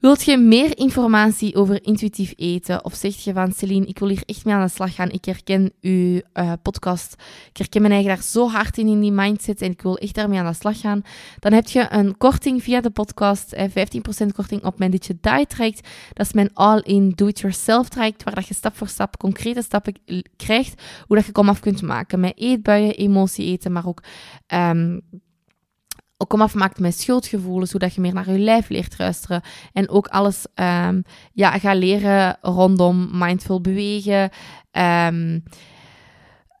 Wilt 0.00 0.24
je 0.24 0.36
meer 0.36 0.78
informatie 0.78 1.54
over 1.54 1.84
intuïtief 1.84 2.32
eten? 2.36 2.84
Of 2.84 2.94
zeg 2.94 3.16
je 3.16 3.32
van 3.32 3.52
Celine, 3.52 3.86
ik 3.86 3.98
wil 3.98 4.08
hier 4.08 4.22
echt 4.26 4.44
mee 4.44 4.54
aan 4.54 4.66
de 4.66 4.72
slag 4.72 4.94
gaan. 4.94 5.10
Ik 5.10 5.24
herken 5.24 5.72
uw 5.80 6.20
uh, 6.34 6.52
podcast. 6.62 7.14
Ik 7.50 7.56
herken 7.56 7.80
mijn 7.80 7.92
eigen 7.92 8.14
daar 8.14 8.22
zo 8.22 8.48
hard 8.48 8.78
in, 8.78 8.88
in 8.88 9.00
die 9.00 9.12
mindset. 9.12 9.62
En 9.62 9.70
ik 9.70 9.82
wil 9.82 9.98
echt 9.98 10.14
daarmee 10.14 10.38
aan 10.38 10.46
de 10.46 10.52
slag 10.52 10.80
gaan. 10.80 11.02
Dan 11.38 11.52
heb 11.52 11.66
je 11.66 11.86
een 11.90 12.16
korting 12.16 12.62
via 12.62 12.80
de 12.80 12.90
podcast. 12.90 13.52
Eh, 13.52 13.68
15% 14.24 14.26
korting 14.34 14.64
op 14.64 14.78
mijn 14.78 14.90
Ditje 14.90 15.16
Diet 15.20 15.48
traject. 15.48 15.88
Dat 16.12 16.26
is 16.26 16.32
mijn 16.32 16.50
all-in 16.54 17.12
do-it-yourself 17.14 17.88
traject. 17.88 18.22
Waar 18.22 18.34
dat 18.34 18.48
je 18.48 18.54
stap 18.54 18.76
voor 18.76 18.88
stap 18.88 19.16
concrete 19.16 19.62
stappen 19.62 19.94
krijgt. 20.36 20.82
Hoe 21.06 21.16
dat 21.16 21.26
je 21.26 21.32
kom 21.32 21.48
af 21.48 21.60
kunt 21.60 21.82
maken. 21.82 22.20
Met 22.20 22.32
eetbuien, 22.36 22.94
emotie 22.94 23.46
eten. 23.46 23.72
Maar 23.72 23.86
ook... 23.86 24.02
Um, 24.54 25.00
ook 26.16 26.32
om 26.32 26.40
afmaakt 26.40 26.78
met 26.78 27.00
schuldgevoelens, 27.00 27.70
zodat 27.70 27.94
je 27.94 28.00
meer 28.00 28.14
naar 28.14 28.30
je 28.30 28.38
lijf 28.38 28.68
leert 28.68 28.98
luisteren. 28.98 29.42
En 29.72 29.88
ook 29.88 30.06
alles 30.06 30.46
um, 30.54 31.02
ja, 31.32 31.58
ga 31.58 31.74
leren 31.74 32.38
rondom 32.40 33.08
mindful 33.12 33.60
bewegen. 33.60 34.30
Um, 34.72 35.42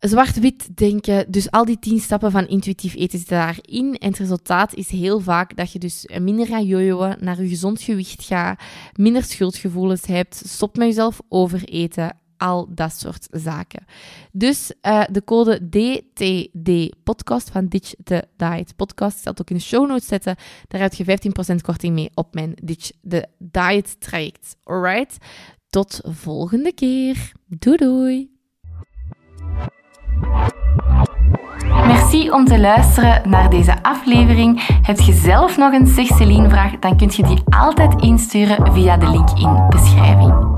Zwart-wit 0.00 0.76
denken, 0.76 1.30
dus 1.30 1.50
al 1.50 1.64
die 1.64 1.78
tien 1.78 2.00
stappen 2.00 2.30
van 2.30 2.46
intuïtief 2.46 2.94
eten 2.94 3.18
zitten 3.18 3.36
daarin. 3.36 3.98
En 3.98 4.08
het 4.08 4.18
resultaat 4.18 4.74
is 4.74 4.90
heel 4.90 5.20
vaak 5.20 5.56
dat 5.56 5.72
je 5.72 5.78
dus 5.78 6.08
minder 6.20 6.46
gaat 6.46 6.66
jojoen, 6.66 7.14
naar 7.20 7.42
je 7.42 7.48
gezond 7.48 7.80
gewicht 7.80 8.24
gaat, 8.24 8.62
minder 8.92 9.24
schuldgevoelens 9.24 10.06
hebt, 10.06 10.42
stopt 10.46 10.76
met 10.76 10.86
jezelf 10.86 11.20
overeten, 11.28 12.16
al 12.38 12.66
dat 12.74 12.92
soort 12.92 13.28
zaken. 13.30 13.84
Dus 14.32 14.72
uh, 14.82 15.02
de 15.10 15.24
code 15.24 15.68
DTD 15.68 16.94
podcast 17.04 17.50
van 17.50 17.66
Ditch 17.66 17.92
the 18.04 18.24
Diet 18.36 18.76
podcast, 18.76 19.16
ik 19.16 19.22
zal 19.22 19.32
het 19.32 19.40
ook 19.40 19.50
in 19.50 19.56
de 19.56 19.62
show 19.62 19.88
notes 19.88 20.06
zetten, 20.06 20.36
daar 20.68 20.80
heb 20.80 20.94
je 20.94 21.18
15% 21.52 21.54
korting 21.62 21.94
mee 21.94 22.10
op 22.14 22.34
mijn 22.34 22.52
Ditch 22.62 22.90
the 23.08 23.28
Diet 23.38 24.00
traject. 24.00 24.56
Alright? 24.64 25.16
Tot 25.70 26.00
volgende 26.02 26.72
keer. 26.72 27.32
Doei 27.46 27.76
doei! 27.76 28.34
Merci 31.86 32.30
om 32.30 32.44
te 32.44 32.58
luisteren 32.58 33.30
naar 33.30 33.50
deze 33.50 33.82
aflevering. 33.82 34.66
Heb 34.82 34.98
je 34.98 35.12
zelf 35.12 35.56
nog 35.56 35.72
een 35.72 35.86
Zeg 35.86 36.06
vraag, 36.06 36.78
dan 36.78 36.96
kun 36.96 37.10
je 37.16 37.22
die 37.22 37.42
altijd 37.58 38.02
insturen 38.02 38.72
via 38.72 38.96
de 38.96 39.10
link 39.10 39.30
in 39.30 39.66
beschrijving. 39.68 40.55